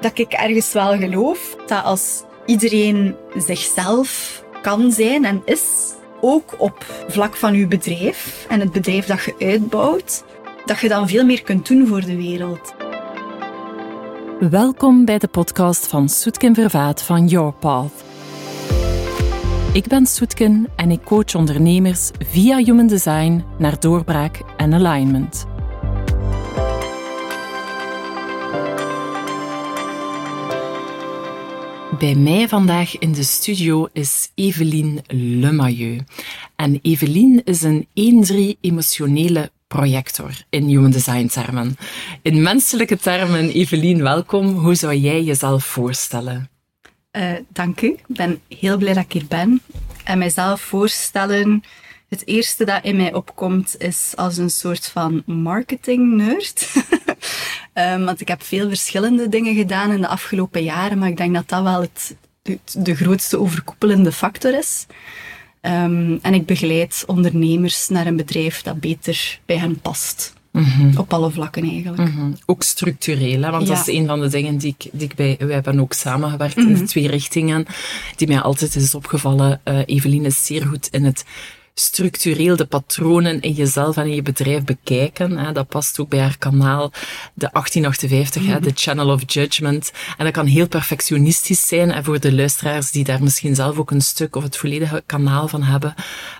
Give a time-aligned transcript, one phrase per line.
[0.00, 6.84] dat ik ergens wel geloof dat als iedereen zichzelf kan zijn en is, ook op
[7.08, 10.24] vlak van uw bedrijf en het bedrijf dat je uitbouwt,
[10.64, 12.74] dat je dan veel meer kunt doen voor de wereld.
[14.50, 18.04] Welkom bij de podcast van Soetkin Vervaat van Your Path.
[19.72, 25.53] Ik ben Soetkin en ik coach ondernemers via Human Design naar doorbraak en alignment.
[31.98, 36.02] Bij mij vandaag in de studio is Evelien Lemayeux.
[36.56, 37.86] En Evelien is een
[38.56, 41.76] 1-3 emotionele projector in human design termen.
[42.22, 44.46] In menselijke termen, Evelien, welkom.
[44.46, 46.50] Hoe zou jij jezelf voorstellen?
[47.12, 47.86] Uh, dank u.
[47.86, 49.62] Ik ben heel blij dat ik hier ben.
[50.04, 51.62] En mijzelf voorstellen,
[52.08, 56.72] het eerste dat in mij opkomt is als een soort van marketing-nerd.
[57.74, 61.34] um, want ik heb veel verschillende dingen gedaan in de afgelopen jaren, maar ik denk
[61.34, 62.16] dat dat wel het,
[62.72, 64.86] de grootste overkoepelende factor is.
[65.60, 70.32] Um, en ik begeleid ondernemers naar een bedrijf dat beter bij hen past.
[70.54, 72.02] Mm Op alle vlakken eigenlijk.
[72.02, 72.36] Mm -hmm.
[72.46, 73.50] Ook structureel, hè?
[73.50, 73.74] want ja.
[73.74, 75.36] dat is een van de dingen die ik, die ik bij...
[75.38, 76.74] We hebben ook samengewerkt mm -hmm.
[76.74, 77.66] in de twee richtingen.
[78.16, 79.60] Die mij altijd is opgevallen.
[79.64, 81.24] Uh, Evelien is zeer goed in het
[81.74, 85.38] structureel de patronen in jezelf en in je bedrijf bekijken.
[85.38, 85.52] Hè.
[85.52, 86.90] Dat past ook bij haar kanaal,
[87.34, 88.56] de 1858, mm -hmm.
[88.56, 89.92] hè, de Channel of Judgment.
[90.16, 93.90] En dat kan heel perfectionistisch zijn en voor de luisteraars die daar misschien zelf ook
[93.90, 95.94] een stuk of het volledige kanaal van hebben.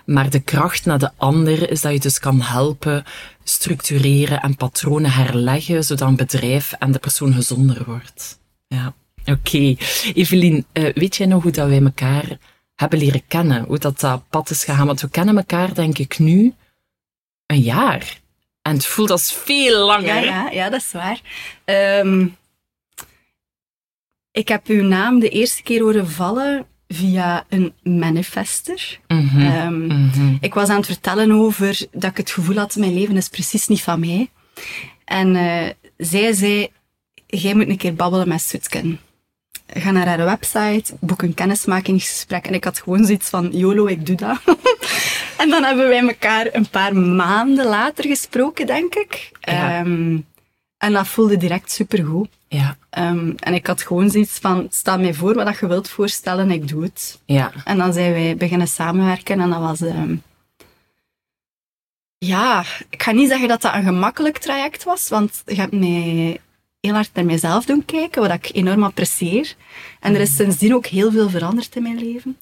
[0.05, 3.03] Maar de kracht naar de ander is dat je dus kan helpen
[3.43, 8.39] structureren en patronen herleggen, zodat een bedrijf en de persoon gezonder wordt.
[8.67, 8.93] Ja.
[9.25, 9.31] Oké.
[9.31, 9.77] Okay.
[10.13, 12.37] Evelien, uh, weet jij nog hoe dat wij elkaar
[12.75, 13.63] hebben leren kennen.
[13.63, 14.87] Hoe dat, dat pad is gegaan.
[14.87, 16.53] Want we kennen elkaar, denk ik, nu
[17.45, 18.19] een jaar.
[18.61, 20.05] En het voelt als veel langer.
[20.05, 21.21] Ja, ja, ja dat is waar.
[22.01, 22.37] Um,
[24.31, 28.99] ik heb uw naam de eerste keer horen vallen via een manifester.
[29.07, 29.45] Mm -hmm.
[29.45, 30.37] um, mm -hmm.
[30.41, 33.67] Ik was aan het vertellen over dat ik het gevoel had, mijn leven is precies
[33.67, 34.29] niet van mij.
[35.05, 36.67] En uh, zij zei,
[37.27, 38.99] jij moet een keer babbelen met Sutken
[39.67, 42.47] ga naar haar website, boek een kennismakingsgesprek.
[42.47, 44.39] En ik had gewoon zoiets van, YOLO, ik doe dat.
[45.37, 49.31] en dan hebben wij elkaar een paar maanden later gesproken, denk ik.
[49.39, 49.79] Ja.
[49.79, 50.25] Um,
[50.77, 52.29] en dat voelde direct supergoed.
[52.47, 52.77] Ja.
[52.97, 56.67] Um, en ik had gewoon zoiets van, stel mij voor wat je wilt voorstellen, ik
[56.67, 57.19] doe het.
[57.25, 57.51] Ja.
[57.63, 59.81] En dan zijn wij beginnen samenwerken en dat was...
[59.81, 60.21] Um,
[62.17, 66.39] ja, ik ga niet zeggen dat dat een gemakkelijk traject was, want je hebt mij
[66.85, 69.55] heel hard naar mezelf doen kijken, wat ik enorm apprecieer.
[69.99, 72.37] En er is sindsdien ook heel veel veranderd in mijn leven.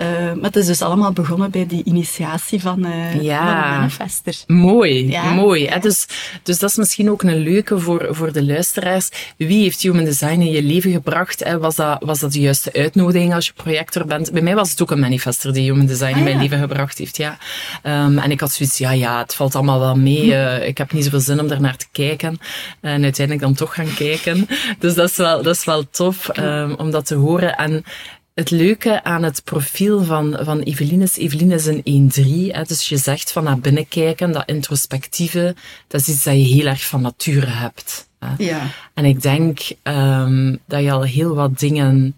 [0.00, 3.46] Uh, maar het is dus allemaal begonnen bij die initiatie van, uh, ja.
[3.46, 4.36] van de manifester.
[4.46, 5.32] Mooi, ja.
[5.32, 5.66] mooi.
[5.66, 5.78] Hè?
[5.78, 6.06] Dus,
[6.42, 9.08] dus dat is misschien ook een leuke voor, voor de luisteraars.
[9.36, 11.44] Wie heeft Human Design in je leven gebracht?
[11.44, 11.58] Hè?
[11.58, 14.32] Was, dat, was dat de juiste uitnodiging als je projector bent?
[14.32, 16.42] Bij mij was het ook een manifester die Human Design ah, in mijn ja.
[16.42, 17.16] leven gebracht heeft.
[17.16, 17.38] Ja.
[17.82, 20.26] Um, en ik had zoiets, ja, ja, het valt allemaal wel mee.
[20.26, 22.38] Uh, ik heb niet zoveel zin om er naar te kijken.
[22.80, 24.48] En uiteindelijk dan toch gaan kijken.
[24.78, 27.56] Dus dat is wel, dat is wel tof um, om dat te horen.
[27.56, 27.84] En
[28.34, 32.12] het leuke aan het profiel van, van Evelien is, Evelien is een
[32.56, 32.66] 1-3.
[32.66, 35.54] Dus je zegt van naar binnen kijken, dat introspectieve,
[35.86, 38.08] dat is iets dat je heel erg van nature hebt.
[38.18, 38.44] Hè.
[38.44, 38.66] Ja.
[38.94, 42.16] En ik denk um, dat je al heel wat dingen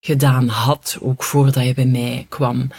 [0.00, 2.70] gedaan had, ook voordat je bij mij kwam.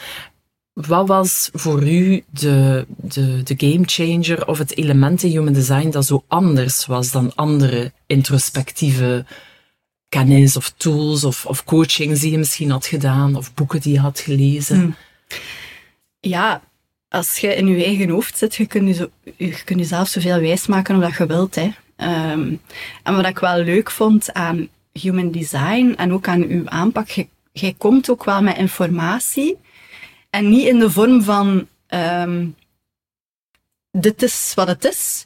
[0.73, 5.89] Wat was voor u de, de, de game changer of het element in human design
[5.89, 9.25] dat zo anders was dan andere introspectieve
[10.11, 13.99] kennis of tools of, of coachings die je misschien had gedaan of boeken die je
[13.99, 14.79] had gelezen?
[14.79, 14.95] Hmm.
[16.19, 16.61] Ja,
[17.09, 20.39] als je in je eigen hoofd zit, je kunt, je, zo, je kunt jezelf zoveel
[20.39, 21.55] wijs maken omdat je wilt.
[21.55, 21.69] Hè.
[22.31, 22.61] Um,
[23.03, 27.07] en wat ik wel leuk vond aan human design en ook aan uw aanpak,
[27.51, 29.57] jij komt ook wel met informatie
[30.29, 32.55] en niet in de vorm van um,
[33.91, 35.25] dit is wat het is,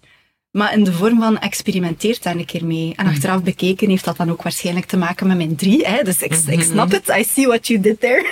[0.55, 2.93] maar in de vorm van experimenteert daar een keer mee.
[2.95, 5.87] En achteraf bekeken heeft dat dan ook waarschijnlijk te maken met mijn drie.
[5.87, 6.03] Hè?
[6.03, 6.61] Dus ik, ik mhm.
[6.61, 7.07] snap het.
[7.07, 8.25] I see what you did there.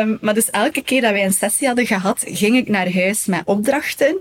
[0.00, 3.26] um, maar dus elke keer dat wij een sessie hadden gehad, ging ik naar huis
[3.26, 4.16] met opdrachten.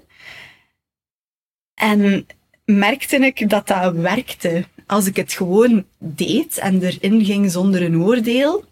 [1.74, 2.28] En
[2.66, 4.66] merkte ik dat dat werkte.
[4.88, 8.66] Als ik het gewoon deed en erin ging zonder een oordeel,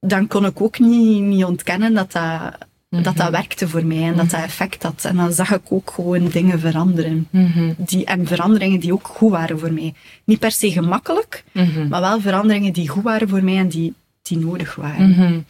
[0.00, 3.30] dan kon ik ook niet, niet ontkennen dat dat dat dat mhm.
[3.30, 5.04] werkte voor mij en dat dat effect had.
[5.04, 7.28] En dan zag ik ook gewoon dingen veranderen.
[7.30, 7.72] Mhm.
[7.76, 9.94] die, en veranderingen die ook goed waren voor mij.
[10.24, 11.88] Niet per se gemakkelijk, mhm.
[11.88, 15.46] maar wel veranderingen die goed waren voor mij en die, die nodig waren.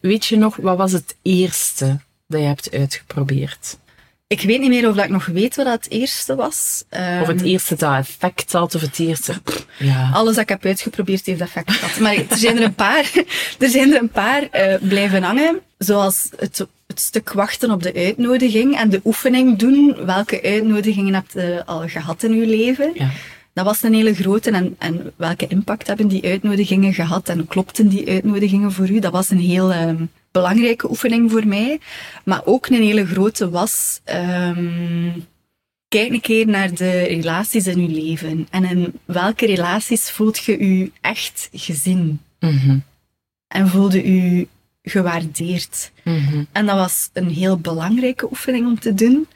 [0.00, 3.78] Weet je nog, wat was het eerste dat je hebt uitgeprobeerd?
[4.26, 6.84] Ik weet niet meer of ik nog weet wat het eerste was.
[6.90, 9.34] Um, of het eerste dat effect had, of het eerste...
[9.78, 10.10] Ja.
[10.12, 11.98] Alles dat ik heb uitgeprobeerd heeft effect gehad.
[11.98, 13.10] Maar er zijn er een paar,
[13.58, 15.60] er zijn er een paar uh, blijven hangen.
[15.78, 16.66] Zoals het,
[16.98, 19.96] het stuk wachten op de uitnodiging en de oefening doen.
[20.06, 22.90] Welke uitnodigingen hebt je al gehad in je leven?
[22.94, 23.10] Ja.
[23.52, 24.50] Dat was een hele grote.
[24.50, 27.28] En, en welke impact hebben die uitnodigingen gehad?
[27.28, 28.98] En klopten die uitnodigingen voor u?
[28.98, 29.72] Dat was een heel...
[29.72, 31.80] Um, belangrijke oefening voor mij.
[32.24, 35.26] Maar ook een hele grote was, um,
[35.88, 38.46] kijk een keer naar de relaties in je leven.
[38.50, 42.20] En in welke relaties voelt je je echt gezien?
[42.40, 42.82] Mm
[43.48, 44.48] En voelde je
[44.88, 45.92] gewaardeerd?
[46.04, 49.26] Mm En dat was een heel belangrijke oefening om te doen.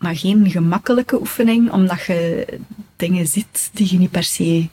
[0.00, 2.46] Maar geen gemakkelijke oefening, omdat je
[2.96, 4.68] dingen ziet die je niet per se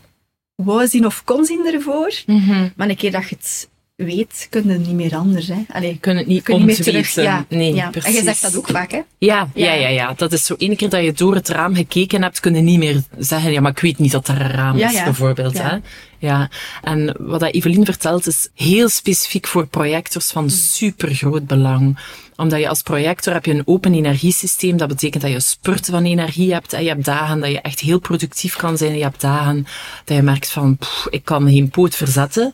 [0.55, 2.13] wou zien of kon zien ervoor.
[2.25, 2.69] Mhm.
[2.75, 5.47] Maar een keer dat je het weet, kun je niet meer anders.
[5.47, 5.63] Hè?
[5.67, 6.57] Allee, kun het niet kun.
[6.57, 7.89] Niet meer terug, ja, nee, ja.
[7.89, 8.09] precies.
[8.09, 9.01] En je zegt dat ook vaak, hè?
[9.17, 10.13] Ja, ja, ja, ja.
[10.15, 12.79] Dat is zo één keer dat je door het raam gekeken hebt, kun je niet
[12.79, 15.57] meer zeggen, ja, maar ik weet niet dat er een raam is, bijvoorbeeld.
[15.57, 15.69] Ja.
[15.69, 15.77] Hè?
[16.23, 16.49] Ja.
[16.81, 21.97] En wat dat Evelien vertelt, is heel specifiek voor projectors van super groot belang
[22.35, 24.77] omdat je als projector heb je een open energiesysteem.
[24.77, 26.73] Dat betekent dat je spurten van energie hebt.
[26.73, 28.91] En je hebt dagen dat je echt heel productief kan zijn.
[28.91, 29.67] En je hebt dagen
[30.05, 32.53] dat je merkt van, pff, ik kan geen poot verzetten.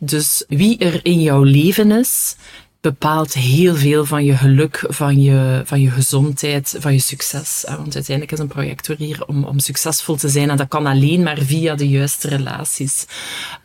[0.00, 2.36] Dus wie er in jouw leven is,
[2.82, 7.64] bepaalt heel veel van je geluk, van je, van je gezondheid, van je succes.
[7.66, 10.50] Want uiteindelijk is een projector hier om, om succesvol te zijn.
[10.50, 13.06] En dat kan alleen maar via de juiste relaties.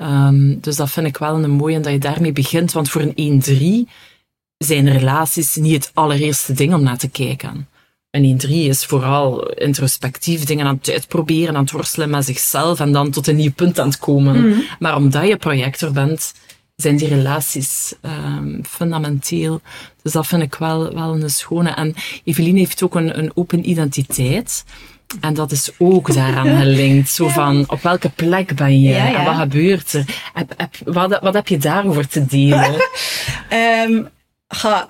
[0.01, 2.71] Um, dus dat vind ik wel een mooie dat je daarmee begint.
[2.71, 3.91] Want voor een 1-3
[4.57, 7.67] zijn relaties niet het allereerste ding om naar te kijken.
[8.11, 12.91] Een 1-3 is vooral introspectief dingen aan het uitproberen, aan het worstelen met zichzelf en
[12.91, 14.49] dan tot een nieuw punt aan het komen.
[14.49, 14.59] Mhm.
[14.79, 16.33] Maar omdat je projector bent,
[16.77, 19.61] zijn die relaties um, fundamenteel.
[20.01, 21.69] Dus dat vind ik wel, wel een schone.
[21.69, 24.63] En Evelien heeft ook een, een open identiteit.
[25.21, 27.09] En dat is ook daaraan gelinkt.
[27.09, 28.89] Zo van, op welke plek ben je?
[28.89, 29.19] Ja, ja.
[29.19, 30.05] En wat gebeurt er?
[30.33, 32.73] Heb, heb, wat, wat heb je daarover te delen?
[33.89, 34.09] um,
[34.47, 34.89] ga,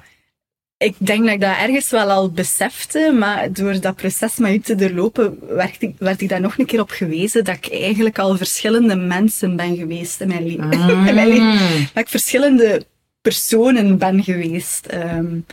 [0.78, 4.60] ik denk dat ik dat ergens wel al besefte, maar door dat proces met u
[4.60, 8.20] te doorlopen, werd ik, werd ik daar nog een keer op gewezen dat ik eigenlijk
[8.20, 10.72] al verschillende mensen ben geweest in mijn, le Mm.
[11.08, 11.90] in mijn leven.
[11.94, 12.86] Dat ik verschillende
[13.22, 14.94] personen ben geweest.
[14.94, 15.46] Um,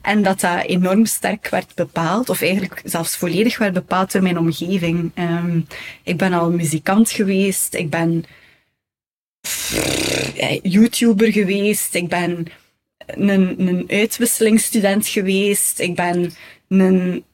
[0.00, 4.38] en dat dat enorm sterk werd bepaald, of eigenlijk zelfs volledig werd bepaald door mijn
[4.38, 5.12] omgeving.
[5.18, 5.66] Um,
[6.02, 8.24] ik ben al muzikant geweest, ik ben
[10.62, 12.46] YouTuber geweest, ik ben
[13.06, 15.78] een, een uitwisselingsstudent geweest.
[15.78, 16.32] Ik ben
[16.68, 17.24] een,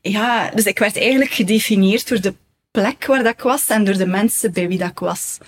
[0.00, 2.34] ja, dus ik werd eigenlijk gedefinieerd door de
[2.70, 5.38] plek waar dat ik was en door de mensen bij wie dat ik was.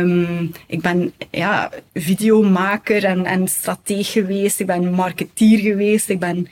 [0.00, 4.60] Um, ik ben ja, videomaker en, en strateeg geweest.
[4.60, 6.08] Ik ben marketeer geweest.
[6.08, 6.48] Ik ben,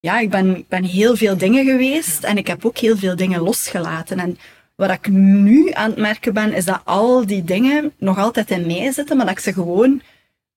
[0.00, 2.24] ja, ik ben, ben heel veel dingen geweest.
[2.24, 4.18] En ik heb ook heel veel dingen losgelaten.
[4.18, 4.38] En
[4.76, 8.66] wat ik nu aan het merken ben, is dat al die dingen nog altijd in
[8.66, 10.02] mij zitten, maar dat ik ze gewoon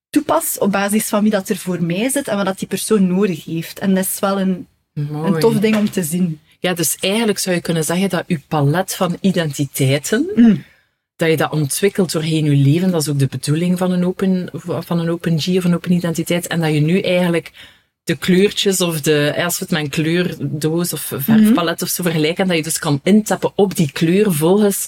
[0.10, 3.08] toepas op basis van wie dat er voor mij zit en wat dat die persoon
[3.08, 3.80] nodig heeft.
[3.80, 5.32] En dat is wel een, Mooi.
[5.34, 6.40] een tof ding om te zien.
[6.60, 10.64] Ja, dus eigenlijk zou je kunnen zeggen dat je palet van identiteiten, Mm.
[11.16, 14.50] dat je dat ontwikkelt doorheen je leven, dat is ook de bedoeling van een open,
[14.80, 17.52] van een open G of een open identiteit, en dat je nu eigenlijk
[18.04, 22.48] de kleurtjes of de, als we het met een kleurdoos of verfpalet of zo vergelijken,
[22.48, 24.88] dat je dus kan intappen op die kleur volgens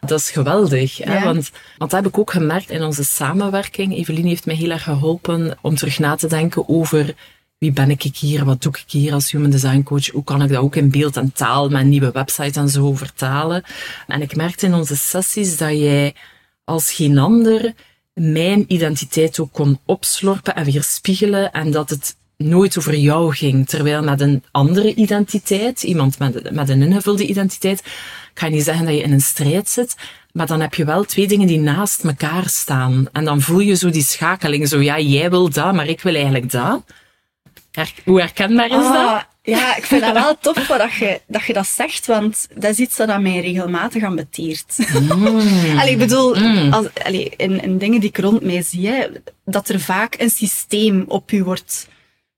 [0.00, 0.98] dat is geweldig.
[0.98, 1.14] Hè?
[1.14, 1.24] Ja.
[1.24, 3.96] Want, want dat heb ik ook gemerkt in onze samenwerking.
[3.96, 7.14] Evelien heeft mij heel erg geholpen om terug na te denken over
[7.58, 10.48] wie ben ik hier, wat doe ik hier als human design coach, hoe kan ik
[10.48, 13.62] dat ook in beeld en taal een nieuwe website en zo vertalen.
[14.06, 16.14] En ik merkte in onze sessies dat jij
[16.64, 17.74] als geen ander
[18.12, 23.68] mijn identiteit ook kon opslorpen en weerspiegelen en dat het nooit over jou ging.
[23.68, 27.78] Terwijl met een andere identiteit, iemand met, met een ingevulde identiteit,
[28.32, 29.96] ik ga niet zeggen dat je in een strijd zit,
[30.32, 33.08] maar dan heb je wel twee dingen die naast elkaar staan.
[33.12, 36.14] En dan voel je zo die schakeling, zo ja, jij wil dat, maar ik wil
[36.14, 36.84] eigenlijk dat.
[37.72, 39.26] Her hoe herkenbaar is Ah, dat?
[39.42, 42.78] Ja, ik vind dat wel tof dat je, dat je dat zegt, want dat is
[42.78, 44.78] iets dat aan mij regelmatig ambeteert.
[45.00, 45.78] Mm.
[45.80, 46.36] Allee, ik bedoel,
[46.70, 49.06] als, allee, in, in dingen die ik rond mij zie, hè,
[49.44, 51.88] dat er vaak een systeem op u wordt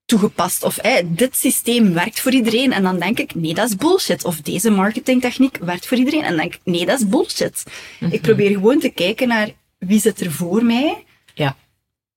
[0.09, 0.63] toegepast.
[0.63, 2.73] Of hey, dit systeem werkt voor iedereen.
[2.73, 4.25] En dan denk ik, nee, dat is bullshit.
[4.25, 6.23] Of deze marketingtechniek werkt voor iedereen.
[6.23, 7.63] En dan denk ik, nee, dat is bullshit.
[8.11, 11.05] Ik probeer gewoon te kijken naar wie zit er voor mij.
[11.35, 11.57] Ja.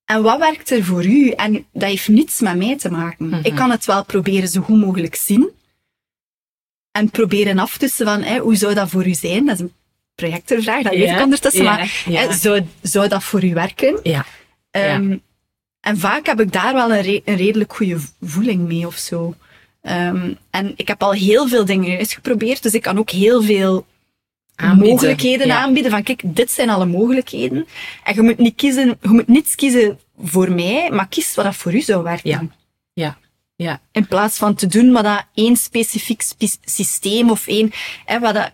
[0.05, 1.29] En wat werkt er voor u?
[1.29, 3.39] En dat heeft niets met mij te maken.
[3.43, 5.49] Ik kan het wel proberen zo goed mogelijk zien.
[6.91, 9.45] En proberen af te van, hoe zou dat voor u zijn?
[9.45, 9.73] Dat is een
[10.15, 11.63] projectorvraag, dat weet ik ondertussen.
[11.63, 13.99] ja, maar zou, zou dat voor u werken?
[14.03, 14.25] Ja.
[14.71, 15.21] Um,
[15.81, 19.35] en vaak heb ik daar wel een, een redelijk goede voeling mee of zo.
[19.81, 23.85] Um, en ik heb al heel veel dingen uitgeprobeerd, dus ik kan ook heel veel
[24.55, 25.91] aanbieden, mogelijkheden aanbieden.
[25.91, 27.67] Van kijk, dit zijn alle mogelijkheden.
[28.03, 31.55] En je moet niet kiezen, je moet niets kiezen voor mij, maar kies wat dat
[31.55, 32.29] voor u zou werken.
[32.29, 32.43] Ja.
[32.93, 33.17] ja.
[33.55, 33.81] Ja.
[33.91, 36.23] In plaats van te doen wat dat één specifiek
[36.65, 37.71] systeem of één,
[38.05, 38.51] hè, wat dat,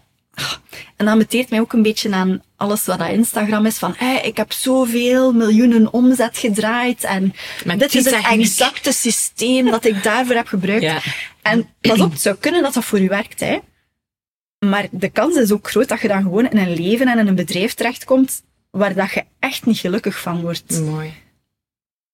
[0.96, 3.78] en dat meteert mij ook een beetje aan alles wat dat Instagram is.
[3.78, 7.04] Van, hey, ik heb zoveel miljoenen omzet gedraaid.
[7.04, 7.34] En
[7.78, 10.84] dit is het exacte systeem dat ik daarvoor heb gebruikt.
[10.84, 11.02] Ja.
[11.42, 13.40] En pas op, het zou kunnen dat dat voor u werkt.
[13.40, 13.58] Hè.
[14.66, 17.28] Maar de kans is ook groot dat je dan gewoon in een leven en in
[17.28, 20.82] een bedrijf terechtkomt waar dat je echt niet gelukkig van wordt.
[20.82, 21.14] Mooi.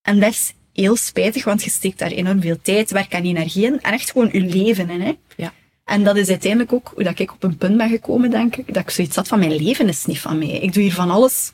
[0.01, 3.65] En dat is heel spijtig, want je steekt daar enorm veel tijd, werk en energie
[3.65, 3.82] in.
[3.82, 5.01] En echt gewoon je leven in.
[5.01, 5.18] Hè.
[5.36, 5.53] Ja.
[5.86, 8.74] En dat is uiteindelijk ook hoe dat ik op een punt ben gekomen, denk ik.
[8.74, 10.48] Dat ik zoiets had van mijn leven is niet van mij.
[10.48, 11.52] Ik doe hier van alles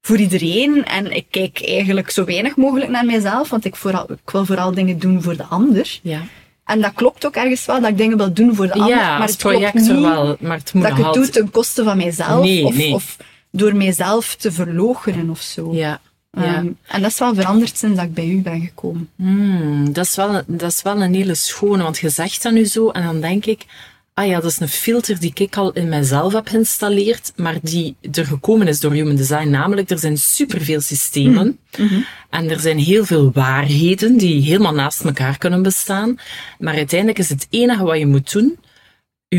[0.00, 0.84] voor iedereen.
[0.84, 4.74] En ik kijk eigenlijk zo weinig mogelijk naar mijzelf, want ik, vooral, ik wil vooral
[4.74, 5.98] dingen doen voor de ander.
[6.02, 6.20] Ja.
[6.64, 8.88] En dat klopt ook ergens wel, dat ik dingen wil doen voor de ander.
[8.88, 11.84] Ja, maar het project niet wel, maar het moet dat ik het doe ten koste
[11.84, 12.44] van mijzelf.
[12.44, 12.94] Nee, of, nee.
[12.94, 13.16] of
[13.50, 15.74] door mijzelf te verloochenen of zo.
[15.74, 16.00] Ja.
[16.40, 16.58] Ja.
[16.58, 19.08] Um, en dat is wel veranderd sinds dat ik bij u ben gekomen.
[19.16, 22.64] Hmm, dat, is wel, dat is wel een hele schone, want je zegt dat nu
[22.64, 23.66] zo en dan denk ik,
[24.14, 27.96] ah ja, dat is een filter die ik al in mijzelf heb geïnstalleerd, maar die
[28.12, 29.50] er gekomen is door Human Design.
[29.50, 32.04] Namelijk, er zijn superveel systemen mm -hmm.
[32.30, 36.18] en er zijn heel veel waarheden die helemaal naast elkaar kunnen bestaan.
[36.58, 38.58] Maar uiteindelijk is het enige wat je moet doen,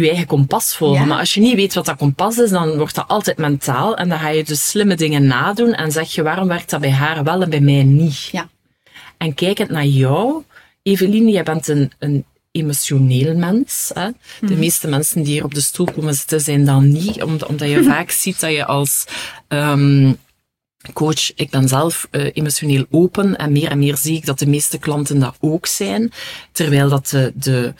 [0.01, 1.01] je eigen kompas volgen.
[1.01, 1.05] Ja.
[1.07, 3.97] Maar als je niet weet wat dat kompas is, dan wordt dat altijd mentaal.
[3.97, 6.91] En dan ga je dus slimme dingen nadoen en zeg je, waarom werkt dat bij
[6.91, 8.29] haar wel en bij mij niet?
[8.31, 8.49] Ja.
[9.17, 10.43] En kijkend naar jou,
[10.83, 13.91] Eveline, jij bent een, een emotioneel mens.
[13.93, 14.07] Hè?
[14.07, 14.59] De Mhm.
[14.59, 17.83] meeste mensen die hier op de stoel komen zitten, zijn dat niet, omdat, omdat je
[17.93, 19.05] vaak ziet dat je als
[19.47, 20.17] um,
[20.93, 24.47] coach, ik ben zelf uh, emotioneel open en meer en meer zie ik dat de
[24.47, 26.11] meeste klanten dat ook zijn,
[26.51, 27.73] terwijl dat de, de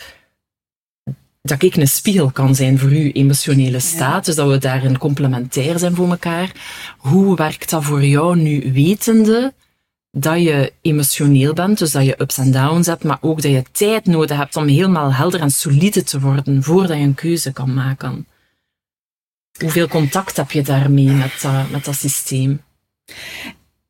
[1.43, 5.79] dat ik een spiegel kan zijn voor uw emotionele staat, dus dat we daarin complementair
[5.79, 6.51] zijn voor elkaar.
[6.97, 9.53] Hoe werkt dat voor jou nu, wetende
[10.12, 13.63] dat je emotioneel bent, dus dat je ups en downs hebt, maar ook dat je
[13.71, 17.73] tijd nodig hebt om helemaal helder en solide te worden voordat je een keuze kan
[17.73, 18.27] maken?
[19.59, 22.62] Hoeveel contact heb je daarmee met dat, met dat systeem?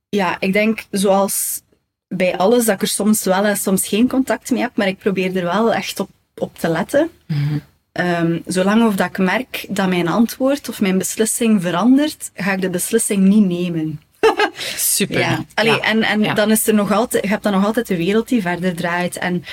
[0.09, 1.61] Ja, ik denk zoals
[2.07, 4.97] bij alles dat ik er soms wel en soms geen contact mee heb, maar ik
[4.97, 7.09] probeer er wel echt op op te letten.
[7.27, 7.61] Mm -hmm.
[8.05, 12.61] um, zolang of dat ik merk dat mijn antwoord of mijn beslissing verandert, ga ik
[12.61, 14.01] de beslissing niet nemen.
[14.95, 15.19] Super.
[15.19, 15.45] Ja.
[15.53, 15.79] Allee, ja.
[15.79, 16.33] En, en ja.
[16.33, 19.17] dan is er nog altijd, je hebt dan nog altijd de wereld die verder draait.
[19.17, 19.43] En,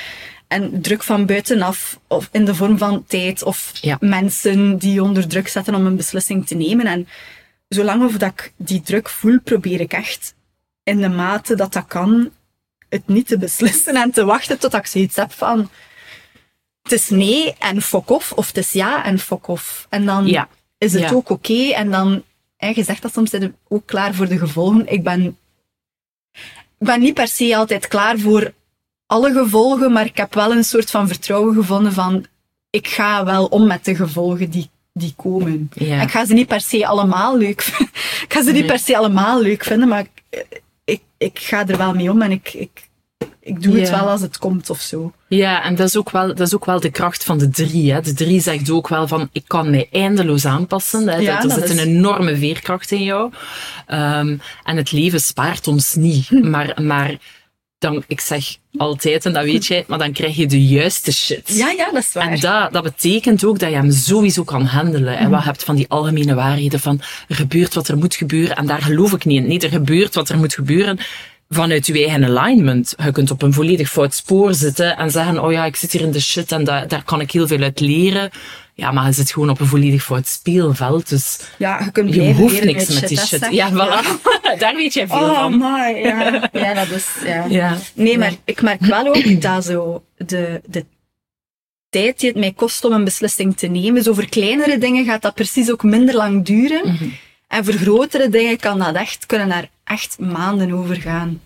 [0.48, 5.48] en druk van buitenaf, of in de vorm van tijd, of mensen die onder druk
[5.48, 6.86] zetten om een beslissing te nemen.
[6.86, 7.08] En
[7.68, 10.34] zolang of dat ik die druk voel, probeer ik echt
[10.82, 12.30] in de mate dat dat kan,
[12.88, 15.70] het niet te beslissen en te wachten tot ik zoiets heb van
[16.82, 19.86] het is nee en fok off, of het is ja en fok off.
[19.88, 20.48] En dan ja.
[20.78, 21.10] is het ja.
[21.10, 21.32] ook oké.
[21.32, 21.72] Okay.
[21.72, 22.22] En dan,
[22.56, 24.92] hè, je zegt dat soms, zijn ook klaar voor de gevolgen.
[24.92, 25.38] Ik ben,
[26.78, 28.52] ben niet per se altijd klaar voor
[29.06, 32.26] alle gevolgen, maar ik heb wel een soort van vertrouwen gevonden van,
[32.70, 35.70] ik ga wel om met de gevolgen die, die komen.
[35.74, 36.02] Ja.
[36.02, 37.94] Ik ga ze niet per se allemaal leuk vinden.
[38.26, 40.46] ik ga ze niet per se allemaal leuk vinden, maar ik,
[40.84, 42.89] ik, ik ga er wel mee om en ik, ik,
[43.42, 43.80] ik doe Ja.
[43.80, 45.12] het wel als het komt of zo.
[45.28, 47.92] Ja, en dat is, ook wel, dat is ook wel de kracht van de drie.
[47.92, 48.00] Hè.
[48.00, 51.08] De drie zegt ook wel van, ik kan mij eindeloos aanpassen.
[51.08, 51.16] Hè.
[51.16, 53.32] Ja, er dat zit is- een enorme veerkracht in jou.
[53.86, 56.30] Ehm, en het leven spaart ons niet.
[56.50, 57.16] Maar, maar
[57.78, 58.44] dan, ik zeg
[58.76, 61.42] altijd, en dat weet jij, maar dan krijg je de juiste shit.
[61.56, 62.28] Ja, ja, dat is waar.
[62.28, 65.16] En dat, dat betekent ook dat je hem sowieso kan handelen.
[65.18, 68.66] En wat hebt van die algemene waarheden van er gebeurt wat er moet gebeuren en
[68.66, 69.48] daar geloof ik niet in.
[69.48, 70.98] Nee, er gebeurt wat er moet gebeuren
[71.54, 72.94] vanuit je eigen alignment.
[73.04, 76.00] Je kunt op een volledig fout spoor zitten en zeggen, oh ja, ik zit hier
[76.00, 78.30] in de shit en da daar kan ik heel veel uit leren.
[78.74, 82.32] Ja, maar je zit gewoon op een volledig fout speelveld, dus Ja, je kunt je
[82.34, 83.40] hoeft leren niks met die shit.
[83.40, 83.50] zeg.
[83.50, 84.20] Ja, voilà.
[84.58, 85.58] daar weet jij veel Oh, van.
[85.58, 86.48] my, ja.
[86.52, 87.44] ja, dat is, ja.
[87.48, 87.76] Ja.
[87.94, 90.84] Nee, maar ik merk wel ook dat zo de, de
[91.88, 95.22] tijd die het mij kost om een beslissing te nemen, zo voor kleinere dingen gaat
[95.22, 96.88] dat precies ook minder lang duren.
[96.92, 97.04] Mhm.
[97.50, 101.40] En voor grotere dingen kan dat echt, kunnen daar echt maanden over gaan.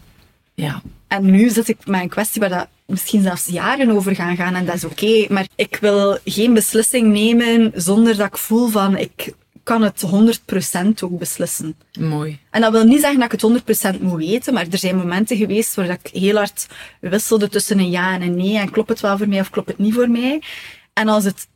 [0.55, 0.83] Ja.
[1.09, 4.55] En nu zit ik met een kwestie waar dat misschien zelfs jaren over gaan gaan
[4.55, 5.27] en dat is oké.
[5.29, 10.89] Maar ik wil geen beslissing nemen zonder dat ik voel van ik kan het 100%
[11.05, 11.77] ook beslissen.
[11.99, 12.39] Mooi.
[12.51, 15.37] En dat wil niet zeggen dat ik het 100% moet weten, maar er zijn momenten
[15.37, 16.67] geweest waar ik heel hard
[17.01, 18.59] wisselde tussen een ja en een nee.
[18.59, 20.43] En klopt het wel voor mij of klopt het niet voor mij?
[20.93, 21.49] En als het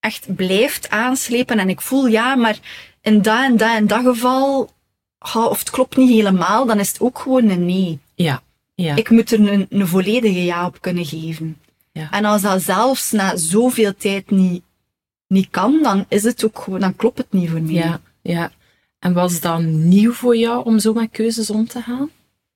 [0.00, 2.58] echt blijft aanslepen en ik voel ja, maar
[3.06, 4.70] in dat en dat en dat geval,
[5.18, 7.98] oh, of het klopt niet helemaal, dan is het ook gewoon een nee.
[8.14, 8.42] Ja.
[8.74, 8.96] Ja.
[8.96, 11.58] Ik moet er een, een volledige ja op kunnen geven.
[11.92, 12.10] Ja.
[12.10, 14.62] En als dat zelfs na zoveel tijd niet,
[15.26, 17.74] niet kan, dan is het ook gewoon, dan klopt het niet voor mij.
[17.74, 18.50] Ja, ja.
[18.98, 22.10] En was dat nieuw voor jou om zo met keuzes om te gaan?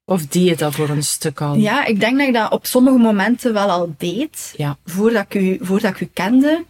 [0.04, 1.54] Of deed je dat voor een stuk al?
[1.54, 4.54] Ja, ik denk dat ik dat op sommige momenten wel al deed.
[4.56, 4.78] Ja.
[4.84, 6.64] Voordat, ik u, voordat ik u kende.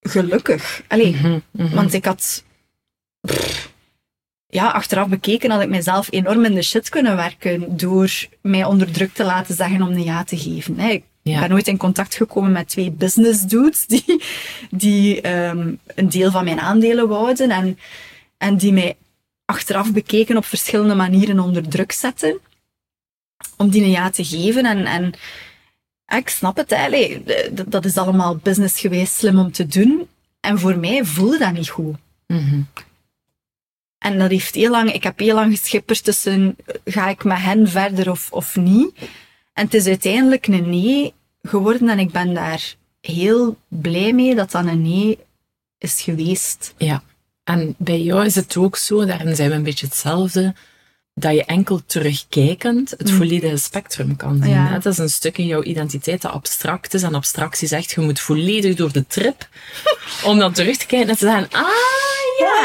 [0.00, 0.82] Gelukkig.
[0.88, 1.74] Allee, mhm, mhm.
[1.74, 2.44] want ik had...
[4.46, 8.92] ja, achteraf bekeken had ik mezelf enorm in de shit kunnen werken door mij onder
[8.92, 10.78] druk te laten zeggen om een ja te geven.
[10.78, 14.22] Ik ben nooit in contact gekomen met twee business dudes die,
[14.70, 17.78] die um, een deel van mijn aandelen wouden en,
[18.38, 18.96] en die mij
[19.44, 22.38] achteraf bekeken op verschillende manieren onder druk zetten.
[23.56, 24.64] Om die een ja te geven.
[24.64, 25.12] En, en
[26.18, 27.22] ik snap het, hè.
[27.66, 30.08] dat is allemaal business geweest, slim om te doen.
[30.40, 31.96] En voor mij voelde dat niet goed.
[32.26, 32.60] Mhm.
[34.04, 37.68] En dat heeft heel lang, ik heb heel lang geschipperd tussen, ga ik met hen
[37.68, 38.92] verder of, of niet?
[39.52, 44.50] En het is uiteindelijk een nee geworden en ik ben daar heel blij mee dat
[44.50, 45.18] dat een nee
[45.78, 46.74] is geweest.
[46.76, 47.02] Ja.
[47.44, 50.54] En bij jou is het ook zo, daarin zijn we een beetje hetzelfde,
[51.14, 53.16] dat je enkel terugkijkend het mm.
[53.16, 54.52] volledige spectrum kan zien.
[54.52, 54.78] Ja.
[54.78, 57.02] Dat is een stuk in jouw identiteit dat abstract is.
[57.02, 59.48] En abstractie zegt, je moet volledig door de trip
[60.28, 61.83] om dan terug te kijken en te zeggen, ah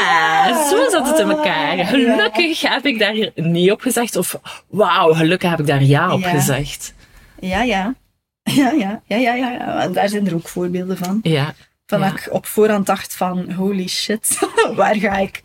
[0.00, 1.86] ja, zo zat het in elkaar.
[1.86, 4.16] Gelukkig heb ik daar nee op gezegd.
[4.16, 6.94] Of wauw, gelukkig heb ik daar ja op gezegd.
[7.40, 7.94] Ja, ja.
[8.42, 9.88] Ja, ja, ja, ja, ja.
[9.88, 11.20] Daar zijn er ook voorbeelden van.
[11.22, 11.54] Ja.
[11.86, 14.38] Van dat ik op voorhand dacht van, holy shit,
[14.76, 15.40] waar ga ik,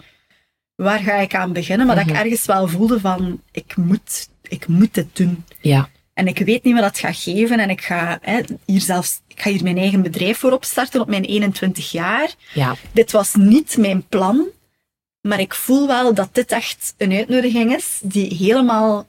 [0.75, 1.87] waar ga ik aan beginnen?
[1.87, 2.21] Maar dat ik mhm.
[2.21, 5.45] ergens wel voelde van, ik moet, ik moet het doen.
[5.61, 5.89] Ja.
[6.15, 7.59] En ik weet niet wat dat gaat geven.
[7.59, 11.07] En ik ga hè, hier zelfs, ik ga hier mijn eigen bedrijf voor opstarten op
[11.07, 12.33] mijn 21 jaar.
[12.53, 12.75] Ja.
[12.91, 14.45] Dit was niet mijn plan.
[15.21, 19.07] Maar ik voel wel dat dit echt een uitnodiging is die helemaal,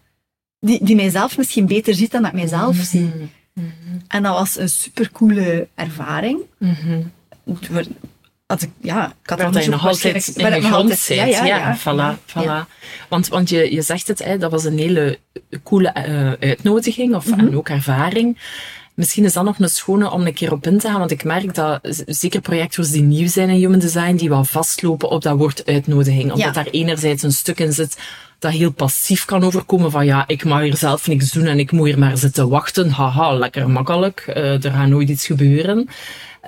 [0.60, 2.84] die, die mijzelf misschien beter ziet dan dat ik mijzelf mhm.
[2.84, 3.12] zie.
[3.52, 3.72] Mm
[4.08, 6.40] En dat was een supercoole ervaring.
[6.58, 7.12] Mm
[8.46, 11.16] had ik, ja, ik had dat je nog altijd in de grond zit.
[11.16, 12.72] Ja, ja, ja, voilà, voilà.
[13.08, 15.18] Want, want je, je zegt het, hè, dat was een hele
[15.62, 18.38] coole uh, uitnodiging of, mm en ook ervaring.
[18.94, 21.24] Misschien is dat nog een schone om een keer op in te gaan, want ik
[21.24, 25.36] merk dat zeker projectors die nieuw zijn in human design, die wel vastlopen op dat
[25.36, 26.32] woord uitnodiging.
[26.32, 27.98] Omdat daar enerzijds een stuk in zit
[28.38, 31.72] dat heel passief kan overkomen van ja, ik mag hier zelf niks doen en ik
[31.72, 32.90] moet hier maar zitten wachten.
[32.90, 34.24] Haha, lekker makkelijk.
[34.28, 35.88] Uh, er gaat nooit iets gebeuren.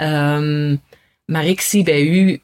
[0.00, 0.80] Um,
[1.28, 2.40] maar ik zie bij u,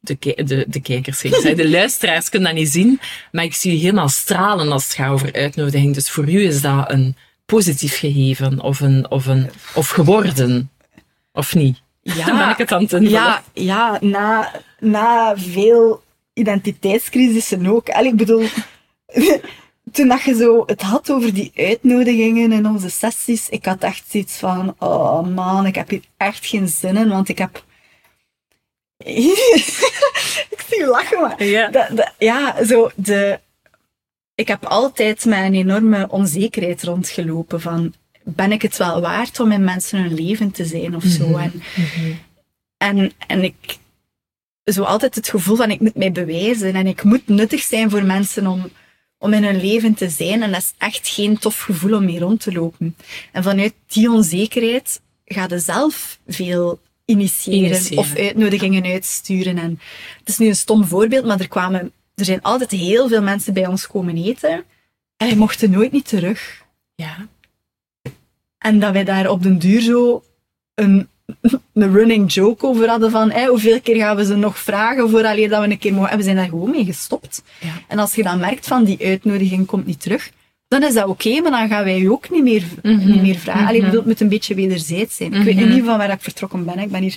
[0.00, 3.00] de, de, de kijkers, de luisteraars kunnen dat niet zien,
[3.32, 5.94] maar ik zie u helemaal stralen als het gaat over uitnodiging.
[5.94, 10.70] Dus voor u is dat een positief gegeven of, een, of, een, of geworden,
[11.32, 11.80] of niet?
[12.02, 13.12] Ja, ben ik het aan het invullen?
[13.12, 17.88] Ja, ja na, na veel identiteitscrisissen ook.
[17.88, 18.46] En ik bedoel,
[19.92, 24.04] toen dat je zo het had over die uitnodigingen in onze sessies, ik had echt
[24.08, 27.64] zoiets van, oh man, ik heb hier echt geen zin in, want ik heb
[30.54, 31.44] ik zie je lachen, maar...
[31.44, 31.88] Ja.
[32.18, 33.40] ja, zo de...
[34.34, 37.94] Ik heb altijd met een enorme onzekerheid rondgelopen van...
[38.22, 41.28] Ben ik het wel waard om in mensen hun leven te zijn of zo?
[41.28, 41.38] Mhm.
[41.38, 42.12] En, mhm.
[42.76, 43.78] en, en ik...
[44.64, 48.04] Zo altijd het gevoel van ik moet mij bewijzen en ik moet nuttig zijn voor
[48.04, 48.70] mensen om,
[49.18, 50.42] om in hun leven te zijn.
[50.42, 52.96] En dat is echt geen tof gevoel om mee rond te lopen.
[53.32, 59.58] En vanuit die onzekerheid ga je zelf veel initiëren, of uitnodigingen uitsturen.
[59.58, 59.80] En
[60.18, 63.54] het is nu een stom voorbeeld, maar er kwamen, er zijn altijd heel veel mensen
[63.54, 64.64] bij ons komen eten
[65.16, 66.64] en die mochten nooit niet terug.
[66.94, 67.26] Ja.
[68.58, 70.22] En dat wij daar op den duur zo
[70.74, 71.08] een,
[71.72, 75.24] een running joke over hadden van hey, hoeveel keer gaan we ze nog vragen voor
[75.24, 76.10] alleen dat we een keer mogen.
[76.10, 77.42] En we zijn daar gewoon mee gestopt.
[77.60, 77.72] Ja.
[77.88, 80.30] En als je dan merkt van die uitnodiging komt niet terug,
[80.68, 83.10] dan is dat oké, maar dan gaan wij je ook niet meer, mhm.
[83.10, 83.74] niet meer vragen.
[83.74, 83.96] Mm -hmm.
[83.96, 85.34] het moet een beetje wederzijds zijn.
[85.34, 85.68] Ik weet mhm.
[85.68, 86.78] niet van waar ik vertrokken ben.
[86.78, 87.16] Ik ben hier...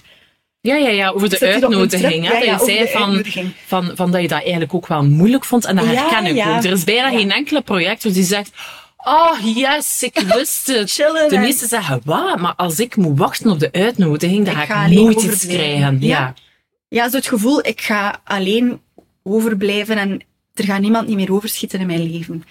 [0.62, 2.26] Ja, ja, ja, over de uitnodiging.
[2.26, 3.24] Ja, ja, dat je zei van,
[3.66, 5.66] van, van dat je dat eigenlijk ook wel moeilijk vond.
[5.66, 6.64] En dat herken ik ook.
[6.64, 8.52] Er is bijna geen enkele project die zegt...
[8.98, 10.96] Oh, yes, ik wist het.
[11.30, 12.40] de meesten zeggen, wat?
[12.40, 15.98] Maar als ik moet wachten op de uitnodiging, dan ga ik, nooit iets krijgen.
[16.02, 16.34] Ja.
[16.90, 18.82] Ja, zo het gevoel, ik ga alleen
[19.24, 20.22] overblijven en
[20.54, 22.44] er gaat niemand niet meer overschieten in mijn leven.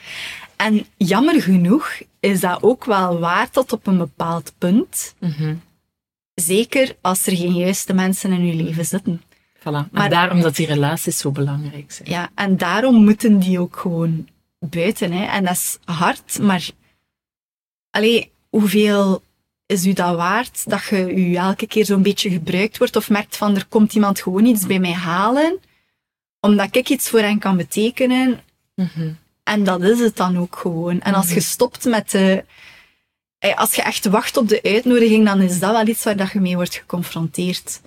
[0.58, 5.14] En jammer genoeg is dat ook wel waar tot op een bepaald punt.
[5.20, 5.54] Mhm.
[6.34, 9.22] Zeker als er geen juiste mensen in je leven zitten.
[9.58, 9.90] Voilà.
[9.90, 12.10] Maar daarom dat die relaties zo belangrijk zijn.
[12.10, 15.12] Ja, en daarom moeten die ook gewoon buiten.
[15.12, 15.24] Hè.
[15.24, 16.70] En dat is hard, maar...
[17.90, 19.22] Allee, hoeveel
[19.66, 23.36] is u dat waard dat je u elke keer zo'n beetje gebruikt wordt of merkt
[23.36, 25.58] van er komt iemand gewoon iets bij mij halen
[26.40, 28.40] omdat ik iets voor hen kan betekenen.
[28.74, 29.12] Mhm.
[29.48, 31.00] En dat is het dan ook gewoon.
[31.00, 32.44] En als je stopt met de...
[33.38, 36.30] eh, Als je echt wacht op de uitnodiging, dan is dat wel iets waar dat
[36.32, 37.80] je mee wordt geconfronteerd.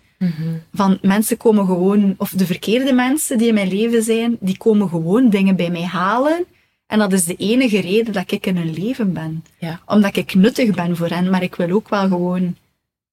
[0.74, 4.90] Van mensen komen gewoon, of de verkeerde mensen die in mijn leven zijn, die komen
[4.90, 6.46] gewoon dingen bij mij halen.
[6.88, 9.44] En dat is de enige reden dat ik in hun leven ben.
[9.60, 9.80] Ja.
[9.86, 12.56] Omdat ik nuttig ben voor hen, maar ik wil ook wel gewoon